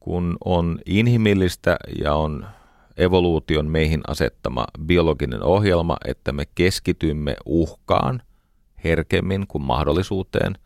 [0.00, 2.46] Kun on inhimillistä ja on
[2.96, 8.22] evoluution meihin asettama biologinen ohjelma, että me keskitymme uhkaan
[8.84, 10.58] herkemmin kuin mahdollisuuteen.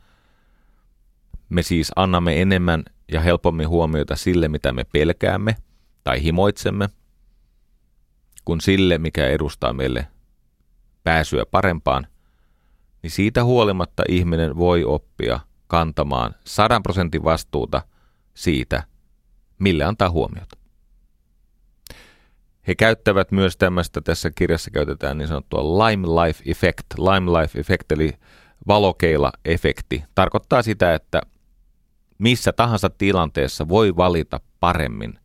[1.49, 5.57] Me siis annamme enemmän ja helpommin huomiota sille, mitä me pelkäämme
[6.05, 6.89] tai himoitsemme,
[8.45, 10.07] kuin sille, mikä edustaa meille
[11.09, 12.07] pääsyä parempaan,
[13.03, 17.83] niin siitä huolimatta ihminen voi oppia kantamaan sadan prosentin vastuuta
[18.35, 18.83] siitä,
[19.59, 20.59] mille antaa huomiota.
[22.67, 26.87] He käyttävät myös tämmöistä, tässä kirjassa käytetään niin sanottua lime life effect.
[26.99, 28.13] Lime life effect eli
[28.69, 31.23] valokeila-efekti tarkoittaa sitä, että
[32.19, 35.19] missä tahansa tilanteessa voi valita paremmin,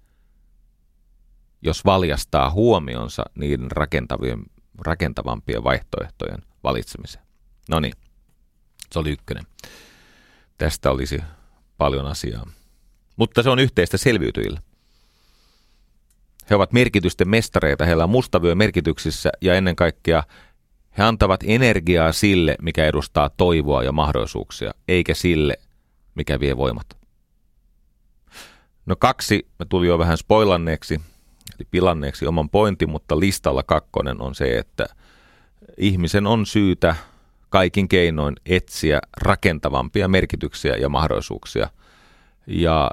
[1.62, 4.44] jos valjastaa huomionsa niiden rakentavien,
[4.80, 7.26] rakentavampien vaihtoehtojen valitsemiseen.
[7.70, 7.94] No niin,
[8.92, 9.44] se oli ykkönen.
[10.58, 11.24] Tästä olisi
[11.78, 12.50] paljon asiaa.
[13.16, 14.60] Mutta se on yhteistä selviytyjillä.
[16.50, 20.24] He ovat merkitysten mestareita, heillä on mustavyö merkityksissä ja ennen kaikkea
[20.98, 25.58] he antavat energiaa sille, mikä edustaa toivoa ja mahdollisuuksia, eikä sille,
[26.16, 26.98] mikä vie voimat.
[28.86, 31.02] No kaksi, me tuli jo vähän spoilanneeksi,
[31.64, 34.86] eli pilanneeksi oman pointin, mutta listalla kakkonen on se, että
[35.78, 36.96] ihmisen on syytä
[37.50, 41.70] kaikin keinoin etsiä rakentavampia merkityksiä ja mahdollisuuksia.
[42.48, 42.92] Ja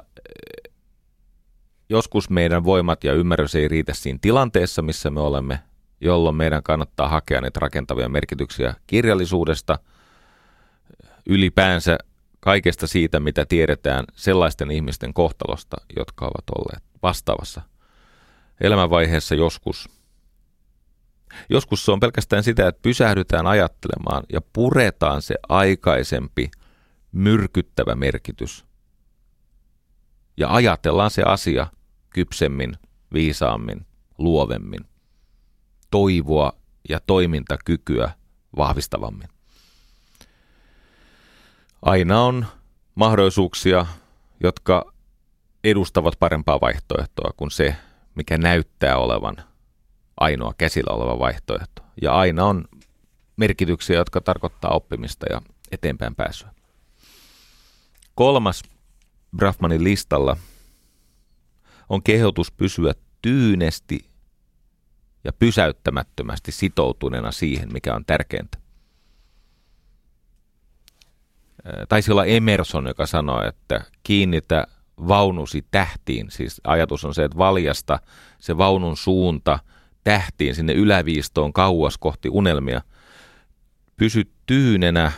[1.89, 5.59] joskus meidän voimat ja ymmärrys ei riitä siinä tilanteessa, missä me olemme,
[6.01, 9.79] jolloin meidän kannattaa hakea niitä rakentavia merkityksiä kirjallisuudesta,
[11.25, 11.97] ylipäänsä
[12.39, 17.70] kaikesta siitä, mitä tiedetään sellaisten ihmisten kohtalosta, jotka ovat olleet vastaavassa
[18.61, 19.89] elämänvaiheessa joskus.
[21.49, 26.51] Joskus se on pelkästään sitä, että pysähdytään ajattelemaan ja puretaan se aikaisempi
[27.11, 28.65] myrkyttävä merkitys.
[30.37, 31.67] Ja ajatellaan se asia
[32.09, 32.77] kypsemmin,
[33.13, 33.85] viisaammin,
[34.17, 34.85] luovemmin,
[35.91, 36.53] toivoa
[36.89, 38.11] ja toimintakykyä
[38.57, 39.29] vahvistavammin.
[41.81, 42.45] Aina on
[42.95, 43.85] mahdollisuuksia,
[44.43, 44.93] jotka
[45.63, 47.75] edustavat parempaa vaihtoehtoa kuin se,
[48.15, 49.37] mikä näyttää olevan
[50.17, 51.81] ainoa käsillä oleva vaihtoehto.
[52.01, 52.65] Ja aina on
[53.37, 55.41] merkityksiä, jotka tarkoittaa oppimista ja
[55.71, 56.49] eteenpäin pääsyä.
[58.15, 58.63] Kolmas
[59.37, 60.37] Brahmanin listalla
[61.89, 64.05] on kehotus pysyä tyynesti
[65.23, 68.57] ja pysäyttämättömästi sitoutuneena siihen, mikä on tärkeintä.
[71.89, 74.67] Taisi olla Emerson, joka sanoi, että kiinnitä
[75.07, 76.31] vaunusi tähtiin.
[76.31, 77.99] Siis ajatus on se, että valjasta
[78.39, 79.59] se vaunun suunta
[80.03, 82.81] tähtiin sinne yläviistoon kauas kohti unelmia.
[83.97, 85.11] Pysy tyynenä,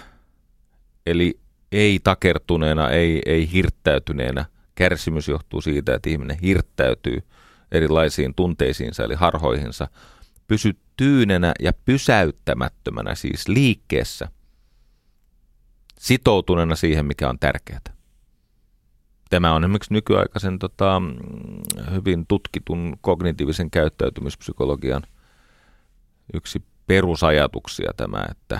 [1.05, 1.39] eli
[1.71, 4.45] ei takertuneena, ei, ei hirttäytyneenä.
[4.75, 7.23] Kärsimys johtuu siitä, että ihminen hirttäytyy
[7.71, 9.87] erilaisiin tunteisiinsa eli harhoihinsa.
[10.47, 14.27] Pysy tyynenä ja pysäyttämättömänä, siis liikkeessä,
[15.99, 17.92] sitoutuneena siihen, mikä on tärkeää.
[19.33, 21.01] Tämä on esimerkiksi nykyaikaisen tota,
[21.91, 25.03] hyvin tutkitun kognitiivisen käyttäytymispsykologian
[26.33, 28.59] yksi perusajatuksia tämä, että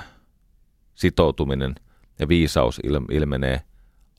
[0.95, 1.75] sitoutuminen
[2.19, 2.79] ja viisaus
[3.11, 3.61] ilmenee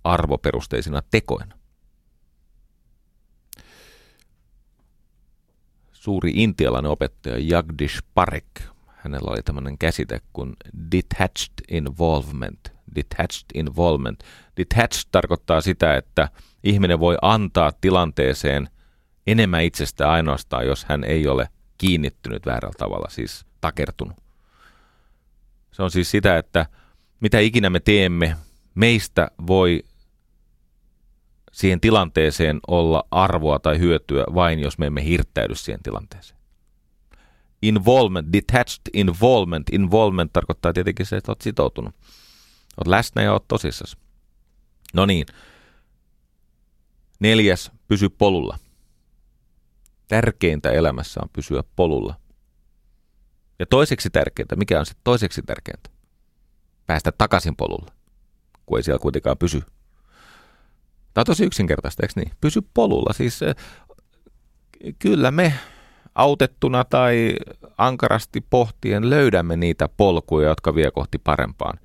[0.05, 1.59] arvoperusteisina tekoina.
[5.93, 10.57] Suuri intialainen opettaja Jagdish Parek, hänellä oli tämmöinen käsite kuin
[10.93, 12.74] detached involvement.
[12.95, 14.21] Detached involvement.
[14.57, 16.29] Detached tarkoittaa sitä, että
[16.65, 18.69] ihminen voi antaa tilanteeseen
[19.27, 24.17] enemmän itsestä ainoastaan, jos hän ei ole kiinnittynyt väärällä tavalla, siis takertunut.
[25.73, 26.67] Se on siis sitä, että
[27.21, 28.37] mitä ikinä me teemme,
[28.75, 29.83] meistä voi
[31.53, 36.41] siihen tilanteeseen olla arvoa tai hyötyä vain, jos me emme hirttäydy siihen tilanteeseen.
[37.63, 39.67] Involvement, detached involvement.
[39.73, 41.95] Involvement tarkoittaa tietenkin se, että olet sitoutunut.
[42.77, 43.97] Olet läsnä ja olet tosissasi.
[44.95, 45.27] No niin.
[47.21, 48.59] Neljäs, pysy polulla.
[50.09, 52.15] Tärkeintä elämässä on pysyä polulla.
[53.59, 55.91] Ja toiseksi tärkeintä, mikä on se toiseksi tärkeintä?
[56.87, 57.91] Päästä takaisin polulle,
[58.67, 59.61] kun ei siellä kuitenkaan pysy.
[61.15, 62.33] Tämä on tosi yksinkertaista, eikö niin?
[62.41, 63.13] Pysy polulla.
[63.13, 63.41] Siis
[64.99, 65.55] kyllä me
[66.15, 67.37] autettuna tai
[67.79, 71.79] ankarasti pohtien löydämme niitä polkuja, jotka vie kohti parempaan.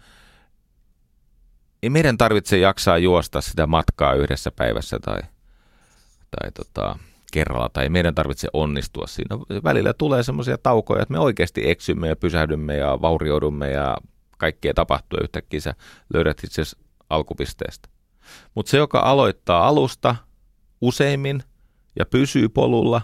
[1.83, 5.19] Ei meidän tarvitse jaksaa juosta sitä matkaa yhdessä päivässä tai,
[6.39, 6.99] tai tota,
[7.31, 9.37] kerralla, tai meidän tarvitse onnistua siinä.
[9.63, 13.97] Välillä tulee semmoisia taukoja, että me oikeasti eksymme ja pysähdymme ja vaurioidumme ja
[14.37, 15.73] kaikkea tapahtuu yhtäkkiä sä
[16.13, 16.61] löydät itse
[17.09, 17.89] alkupisteestä.
[18.55, 20.15] Mutta se, joka aloittaa alusta
[20.81, 21.43] useimmin
[21.99, 23.01] ja pysyy polulla,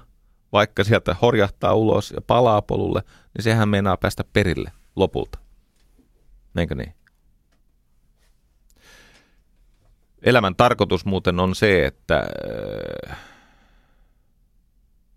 [0.54, 3.02] vaikka sieltä horjahtaa ulos ja palaa polulle,
[3.38, 5.40] niin sehän meinaa päästä perille lopulta.
[6.58, 6.94] Eikö niin?
[10.26, 12.28] Elämän tarkoitus muuten on se, että
[13.10, 13.18] äh,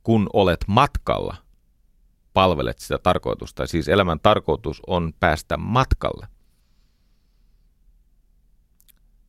[0.02, 1.36] kun olet matkalla,
[2.32, 3.66] palvelet sitä tarkoitusta.
[3.66, 6.26] Siis elämän tarkoitus on päästä matkalle.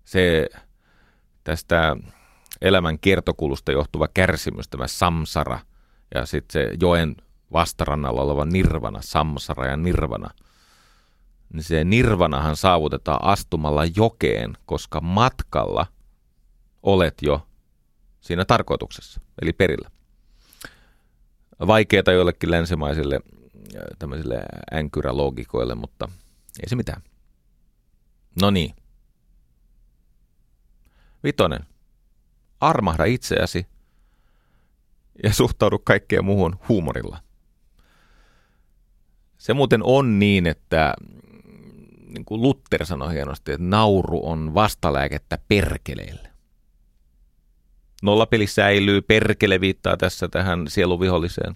[0.05, 0.49] Se
[1.43, 1.95] tästä
[2.61, 5.59] elämän kiertokulusta johtuva kärsimys, tämä samsara,
[6.15, 7.15] ja sitten se joen
[7.53, 10.29] vastarannalla oleva nirvana, samsara ja nirvana,
[11.53, 15.87] niin se nirvanahan saavutetaan astumalla jokeen, koska matkalla
[16.83, 17.47] olet jo
[18.21, 19.91] siinä tarkoituksessa, eli perillä.
[21.67, 24.41] Vaikeata joillekin länsimaisille äh, tämmöisille
[24.73, 26.09] änkyräloogikoille, mutta
[26.63, 27.01] ei se mitään.
[28.41, 28.75] No niin.
[31.23, 31.65] Vitonen.
[32.59, 33.67] Armahda itseäsi
[35.23, 37.19] ja suhtaudu kaikkeen muuhun huumorilla.
[39.37, 40.93] Se muuten on niin, että
[42.13, 46.29] niin kuin Luther sanoi hienosti, että nauru on vastalääkettä perkeleille.
[48.03, 51.55] Nollapeli säilyy, perkele viittaa tässä tähän sieluviholliseen.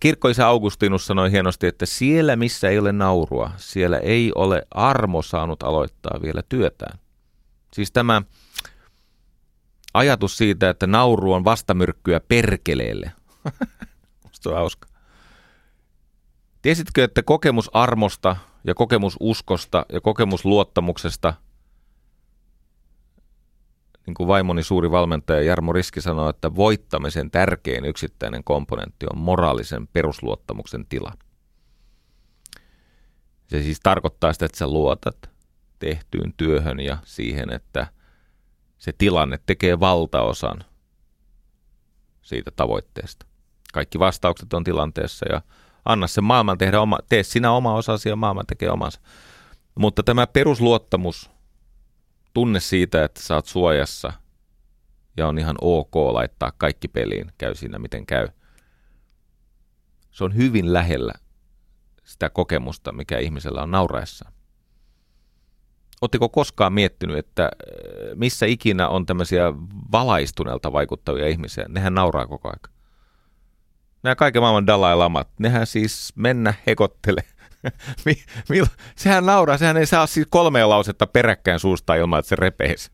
[0.00, 5.62] Kirkkoisa Augustinus sanoi hienosti, että siellä missä ei ole naurua, siellä ei ole armo saanut
[5.62, 6.98] aloittaa vielä työtään.
[7.72, 8.22] Siis tämä
[9.94, 13.12] ajatus siitä, että nauru on vastamyrkkyä perkeleelle.
[14.24, 14.87] Musta on hauska.
[16.68, 21.34] Tiesitkö, että kokemus armosta ja kokemus uskosta ja kokemus luottamuksesta–
[24.06, 29.88] niin kuin vaimoni suuri valmentaja Jarmo Riski sanoi, että voittamisen tärkein yksittäinen komponentti on moraalisen
[29.92, 31.12] perusluottamuksen tila.
[33.46, 35.30] Se siis tarkoittaa sitä, että sä luotat
[35.78, 37.86] tehtyyn työhön ja siihen, että
[38.78, 40.64] se tilanne tekee valtaosan
[42.22, 43.26] siitä tavoitteesta.
[43.72, 45.40] Kaikki vastaukset on tilanteessa ja
[45.88, 49.00] anna se maailman tehdä oma, tee sinä oma osasi ja maailman tekee omansa.
[49.74, 51.30] Mutta tämä perusluottamus
[52.34, 54.12] tunne siitä, että sä oot suojassa
[55.16, 58.28] ja on ihan ok laittaa kaikki peliin, käy siinä miten käy.
[60.10, 61.12] Se on hyvin lähellä
[62.04, 64.32] sitä kokemusta, mikä ihmisellä on nauraessa.
[66.00, 67.50] Oletteko koskaan miettinyt, että äh,
[68.14, 69.52] missä ikinä on tämmöisiä
[69.92, 71.64] valaistuneelta vaikuttavia ihmisiä?
[71.68, 72.77] Nehän nauraa koko aika.
[74.02, 77.24] Nämä kaiken maailman Dalai Lamat, nehän siis mennä hekottele
[78.96, 82.90] sehän nauraa, sehän ei saa siis kolmea lausetta peräkkäin suusta ilman, että se repeisi.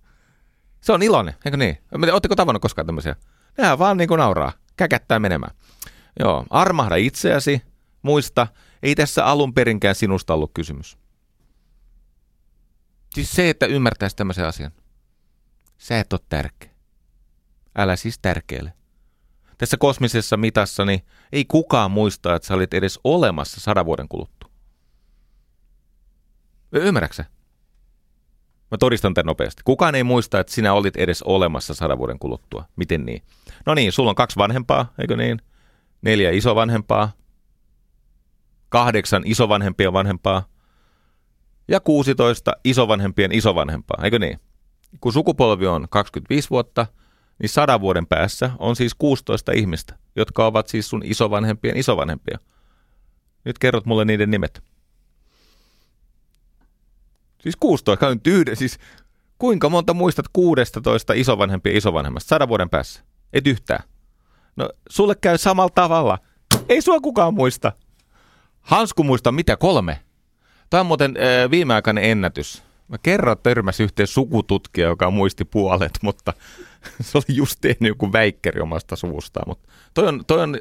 [0.81, 1.79] Se on iloinen, eikö niin?
[2.13, 3.17] Oletteko tavannut koskaan tämmöisiä?
[3.59, 5.55] Nehän vaan niin kuin nauraa, käkättää menemään.
[6.21, 7.63] Joo, armahda itseäsi,
[8.03, 8.47] muista,
[8.83, 10.99] ei tässä alun perinkään sinusta ollut kysymys.
[13.15, 14.73] Siis se, että ymmärtäisi tämmöisen asian.
[15.79, 16.71] Sä et ole tärkeä.
[17.79, 18.73] Älä siis tärkeälle.
[19.59, 21.01] Tässä kosmisessa mitassa niin
[21.33, 24.51] ei kukaan muista, että sä olit edes olemassa sadan vuoden kuluttua.
[26.73, 27.25] Ymmärräksä?
[28.71, 29.63] Mä todistan tämän nopeasti.
[29.65, 32.65] Kukaan ei muista, että sinä olit edes olemassa sadan vuoden kuluttua.
[32.77, 33.23] Miten niin?
[33.67, 35.39] No niin, sulla on kaksi vanhempaa, eikö niin?
[36.03, 37.13] Neljä isovanhempaa.
[38.69, 40.45] Kahdeksan isovanhempien vanhempaa.
[41.69, 44.41] Ja 16 isovanhempien isovanhempaa, eikö niin?
[45.01, 46.87] Kun sukupolvi on 25 vuotta,
[47.39, 52.39] niin sadan vuoden päässä on siis 16 ihmistä, jotka ovat siis sun isovanhempien isovanhempia.
[53.45, 54.63] Nyt kerrot mulle niiden nimet.
[57.41, 58.79] Siis 16, nyt yhden, siis
[59.39, 63.03] kuinka monta muistat 16 isovanhempia isovanhemmasta sadan vuoden päässä?
[63.33, 63.85] Et yhtään.
[64.57, 66.19] No, sulle käy samalla tavalla.
[66.69, 67.73] Ei sua kukaan muista.
[68.61, 70.01] Hansku muista mitä kolme.
[70.71, 72.63] Tämä on muuten äh, viimeaikainen ennätys.
[72.89, 76.33] Mä kerran törmäsin yhteen sukututkija, joka muisti puolet, mutta
[77.01, 79.49] se oli just tehnyt joku väikkeri omasta suvustaan.
[79.49, 80.59] Mutta toi on, toi on,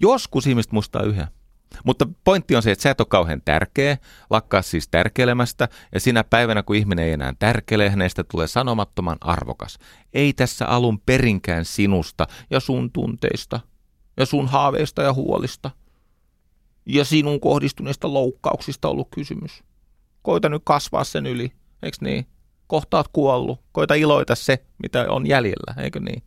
[0.00, 1.26] joskus ihmiset muistaa yhden.
[1.84, 3.98] Mutta pointti on se, että sä et ole kauhean tärkeä,
[4.30, 9.78] lakkaa siis tärkeilemästä, ja sinä päivänä, kun ihminen ei enää tärkeile, hänestä tulee sanomattoman arvokas.
[10.14, 13.60] Ei tässä alun perinkään sinusta ja sun tunteista,
[14.16, 15.70] ja sun haaveista ja huolista,
[16.86, 19.62] ja sinun kohdistuneista loukkauksista ollut kysymys.
[20.22, 22.26] Koita nyt kasvaa sen yli, eikö niin?
[22.66, 23.60] Kohta oot kuollut.
[23.72, 26.22] Koita iloita se, mitä on jäljellä, eikö niin?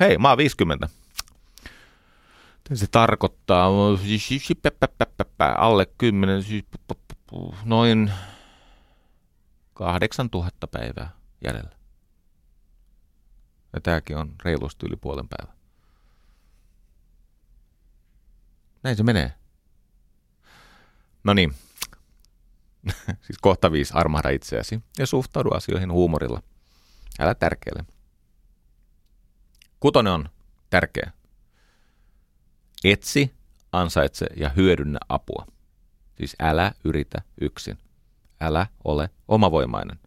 [0.00, 0.88] Hei, mä oon 50.
[2.74, 3.70] Se tarkoittaa
[5.58, 6.42] alle 10,
[7.64, 8.12] noin
[9.74, 11.10] 8000 päivää
[11.44, 11.76] jäljellä.
[13.72, 15.56] Ja tämäkin on reilusti yli puolen päivän.
[18.82, 19.32] Näin se menee.
[21.24, 21.54] No niin.
[23.26, 26.42] siis kohta viisi armahda itseäsi ja suhtaudu asioihin huumorilla.
[27.20, 27.84] Älä tärkeile.
[29.80, 30.28] Kutonen on
[30.70, 31.12] tärkeä.
[32.84, 33.34] Etsi,
[33.72, 35.46] ansaitse ja hyödynnä apua.
[36.16, 37.78] Siis älä yritä yksin.
[38.40, 39.98] Älä ole omavoimainen.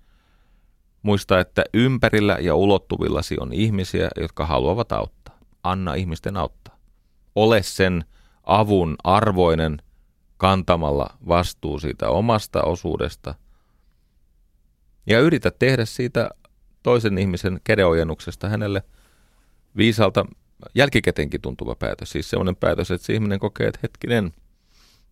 [1.02, 5.40] Muista, että ympärillä ja ulottuvillasi on ihmisiä, jotka haluavat auttaa.
[5.64, 6.78] Anna ihmisten auttaa.
[7.36, 8.06] Ole sen
[8.44, 9.82] avun arvoinen
[10.38, 13.35] kantamalla vastuu siitä omasta osuudesta.
[15.07, 16.30] Ja yritä tehdä siitä
[16.84, 18.84] toisen ihmisen kädenojennuksesta hänelle
[19.77, 20.26] viisalta
[20.76, 22.09] jälkikäteenkin tuntuva päätös.
[22.11, 24.34] Siis sellainen päätös, että se ihminen kokee, että hetkinen,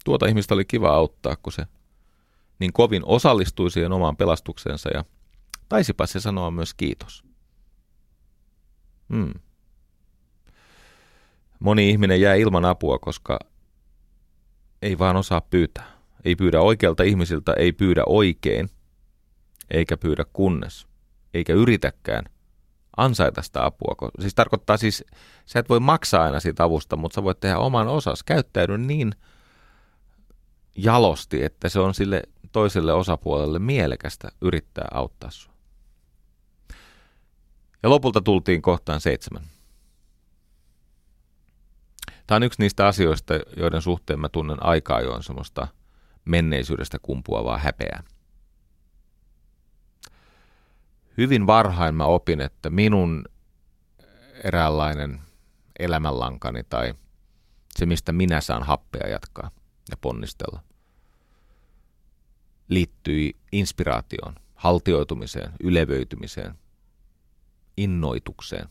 [0.05, 1.65] tuota ihmistä oli kiva auttaa, kun se
[2.59, 5.05] niin kovin osallistui siihen omaan pelastukseensa ja
[5.69, 7.23] taisipa se sanoa myös kiitos.
[9.13, 9.33] Hmm.
[11.59, 13.39] Moni ihminen jää ilman apua, koska
[14.81, 15.95] ei vaan osaa pyytää.
[16.25, 18.69] Ei pyydä oikealta ihmisiltä, ei pyydä oikein,
[19.71, 20.87] eikä pyydä kunnes,
[21.33, 22.25] eikä yritäkään
[22.97, 23.95] ansaita sitä apua.
[24.19, 25.03] Siis tarkoittaa siis,
[25.45, 28.23] sä et voi maksaa aina siitä avusta, mutta sä voit tehdä oman osas.
[28.23, 29.11] Käyttäydy niin
[30.75, 35.53] jalosti, että se on sille toiselle osapuolelle mielekästä yrittää auttaa sua.
[37.83, 39.43] Ja lopulta tultiin kohtaan seitsemän.
[42.27, 45.67] Tämä on yksi niistä asioista, joiden suhteen mä tunnen aikaa ajoin semmoista
[46.25, 48.03] menneisyydestä kumpuavaa häpeää.
[51.17, 53.25] Hyvin varhain mä opin, että minun
[54.43, 55.21] eräänlainen
[55.79, 56.93] elämänlankani tai
[57.77, 59.51] se, mistä minä saan happea jatkaa
[59.91, 60.63] ja ponnistella,
[62.67, 66.55] liittyi inspiraatioon, haltioitumiseen, ylevöitymiseen,
[67.77, 68.69] innoitukseen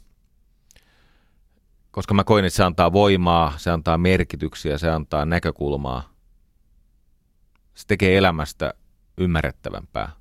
[1.94, 6.14] koska mä koin, että se antaa voimaa, se antaa merkityksiä, se antaa näkökulmaa.
[7.74, 8.74] Se tekee elämästä
[9.18, 10.12] ymmärrettävämpää,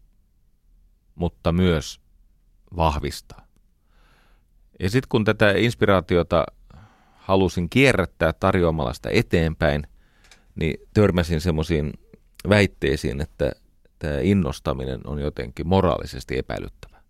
[1.16, 2.02] mutta myös
[2.76, 3.48] vahvistaa.
[4.80, 6.46] Ja sitten kun tätä inspiraatiota
[7.16, 9.88] halusin kierrättää tarjoamalla sitä eteenpäin,
[10.56, 11.94] niin törmäsin semmoisiin
[12.50, 13.52] väitteisiin, että
[14.00, 17.02] tämä innostaminen on jotenkin moraalisesti epäilyttävä.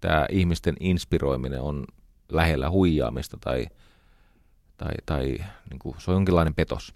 [0.00, 1.84] Tämä ihmisten inspiroiminen on
[2.32, 3.66] lähellä huijaamista tai,
[4.76, 5.24] tai, tai
[5.70, 6.94] niin kuin, se on jonkinlainen petos.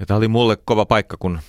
[0.00, 1.40] Ja tämä oli mulle kova paikka, kun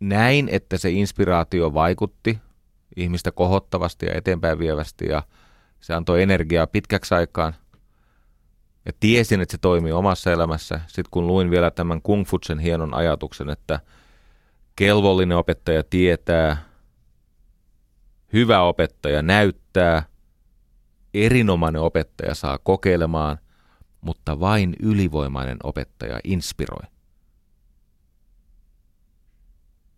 [0.00, 2.38] näin, että se inspiraatio vaikutti
[2.96, 5.22] ihmistä kohottavasti ja eteenpäin vievästi ja
[5.80, 7.54] se antoi energiaa pitkäksi aikaan.
[8.86, 10.80] Ja tiesin, että se toimii omassa elämässä.
[10.86, 13.80] Sitten kun luin vielä tämän Kung Futsen hienon ajatuksen, että
[14.76, 16.67] kelvollinen opettaja tietää,
[18.32, 20.02] hyvä opettaja näyttää,
[21.14, 23.38] erinomainen opettaja saa kokeilemaan,
[24.00, 26.82] mutta vain ylivoimainen opettaja inspiroi.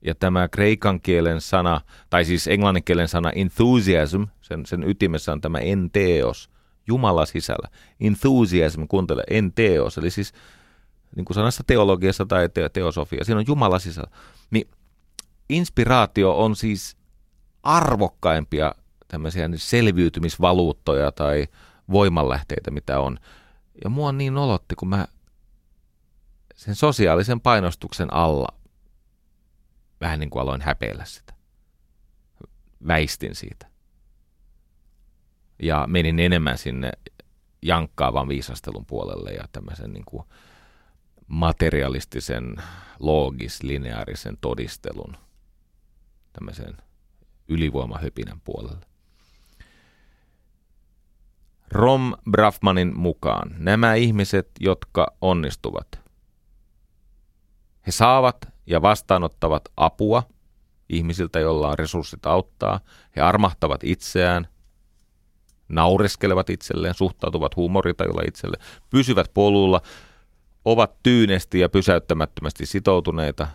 [0.02, 1.80] Ja tämä kreikan kielen sana,
[2.10, 6.50] tai siis englannin kielen sana enthusiasm, sen, sen ytimessä on tämä enteos,
[6.86, 7.68] Jumala sisällä.
[8.00, 10.32] Enthusiasm, kuuntele, enteos, eli siis
[11.16, 14.10] niin kuin sanassa teologiassa tai te- teosofia, siinä on Jumala sisällä.
[14.50, 14.68] Niin
[15.48, 16.96] inspiraatio on siis
[17.62, 18.74] arvokkaimpia
[19.08, 21.48] tämmöisiä selviytymisvaluuttoja tai
[21.90, 23.18] voimanlähteitä, mitä on.
[23.84, 25.06] Ja mua niin olotti, kun mä
[26.54, 28.48] sen sosiaalisen painostuksen alla
[30.00, 31.34] vähän niin kuin aloin häpeillä sitä.
[32.86, 33.66] väistin siitä.
[35.62, 36.92] Ja menin enemmän sinne
[37.62, 40.22] jankkaavan viisastelun puolelle ja tämmöisen niin kuin
[41.26, 42.56] materialistisen,
[42.98, 45.16] loogis, lineaarisen todistelun
[46.32, 46.76] tämmöisen
[47.50, 48.86] ylivoimahöpinän puolelle.
[51.70, 56.00] Rom Brafmanin mukaan nämä ihmiset, jotka onnistuvat,
[57.86, 58.36] he saavat
[58.66, 60.22] ja vastaanottavat apua
[60.88, 62.80] ihmisiltä, joilla on resurssit auttaa.
[63.16, 64.48] He armahtavat itseään,
[65.68, 69.80] naureskelevat itselleen, suhtautuvat huumoritajulla itselleen, pysyvät polulla,
[70.64, 73.48] ovat tyynesti ja pysäyttämättömästi sitoutuneita,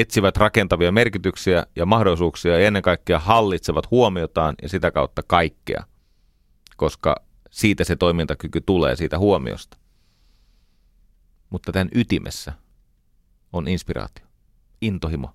[0.00, 5.84] etsivät rakentavia merkityksiä ja mahdollisuuksia ja ennen kaikkea hallitsevat huomiotaan ja sitä kautta kaikkea,
[6.76, 7.16] koska
[7.50, 9.76] siitä se toimintakyky tulee, siitä huomiosta.
[11.50, 12.52] Mutta tämän ytimessä
[13.52, 14.26] on inspiraatio,
[14.80, 15.30] intohimo.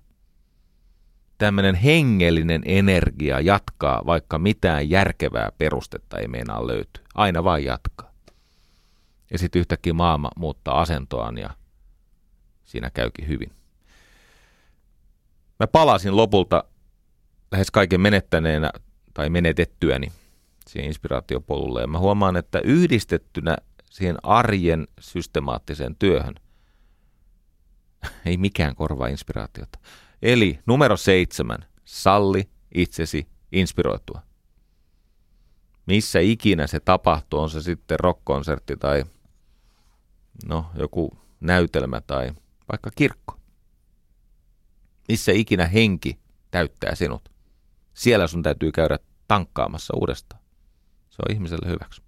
[1.38, 7.04] Tämmöinen hengellinen energia jatkaa, vaikka mitään järkevää perustetta ei meinaa löytyä.
[7.14, 8.12] Aina vain jatkaa.
[9.30, 11.50] Ja sitten yhtäkkiä maailma muuttaa asentoaan ja
[12.64, 13.61] siinä käykin hyvin.
[15.62, 16.64] Mä palasin lopulta
[17.52, 18.70] lähes kaiken menettäneenä
[19.14, 20.12] tai menetettyäni
[20.66, 21.80] siihen inspiraatiopolulle.
[21.80, 23.56] Ja mä huomaan, että yhdistettynä
[23.90, 26.34] siihen arjen systemaattiseen työhön
[28.26, 29.78] ei mikään korvaa inspiraatiota.
[30.22, 34.22] Eli numero seitsemän, salli itsesi inspiroitua.
[35.86, 39.04] Missä ikinä se tapahtuu, on se sitten rockkonsertti tai
[40.46, 42.32] no, joku näytelmä tai
[42.72, 43.41] vaikka kirkko.
[45.08, 46.18] Missä ikinä henki
[46.50, 47.28] täyttää sinut.
[47.94, 48.98] Siellä sun täytyy käydä
[49.28, 50.42] tankkaamassa uudestaan.
[51.10, 52.02] Se on ihmiselle hyväksi.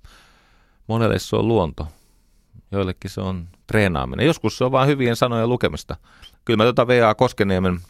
[0.86, 1.88] Monelle se on luonto,
[2.72, 4.26] joillekin se on treenaaminen.
[4.26, 5.96] Joskus se on vain hyvien sanojen lukemista.
[6.44, 7.14] Kyllä mä tuota V.A.
[7.14, 7.80] Koskeniemen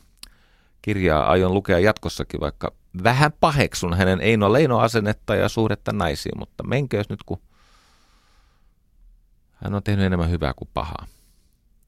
[0.83, 2.73] kirjaa aion lukea jatkossakin, vaikka
[3.03, 7.41] vähän paheksun hänen Eino Leino asennetta ja suhdetta naisiin, mutta menköös nyt, kun
[9.53, 11.07] hän on tehnyt enemmän hyvää kuin pahaa.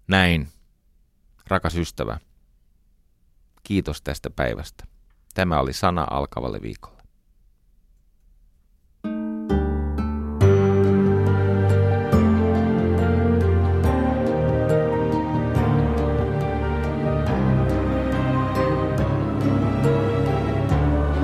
[0.09, 0.49] Näin,
[1.47, 2.19] rakas ystävä,
[3.67, 4.85] kiitos tästä päivästä.
[5.35, 7.03] Tämä oli sana alkavalle viikolle.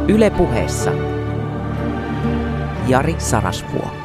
[0.09, 0.91] Ylepuheessa
[2.89, 4.02] Jari Sarasvuo.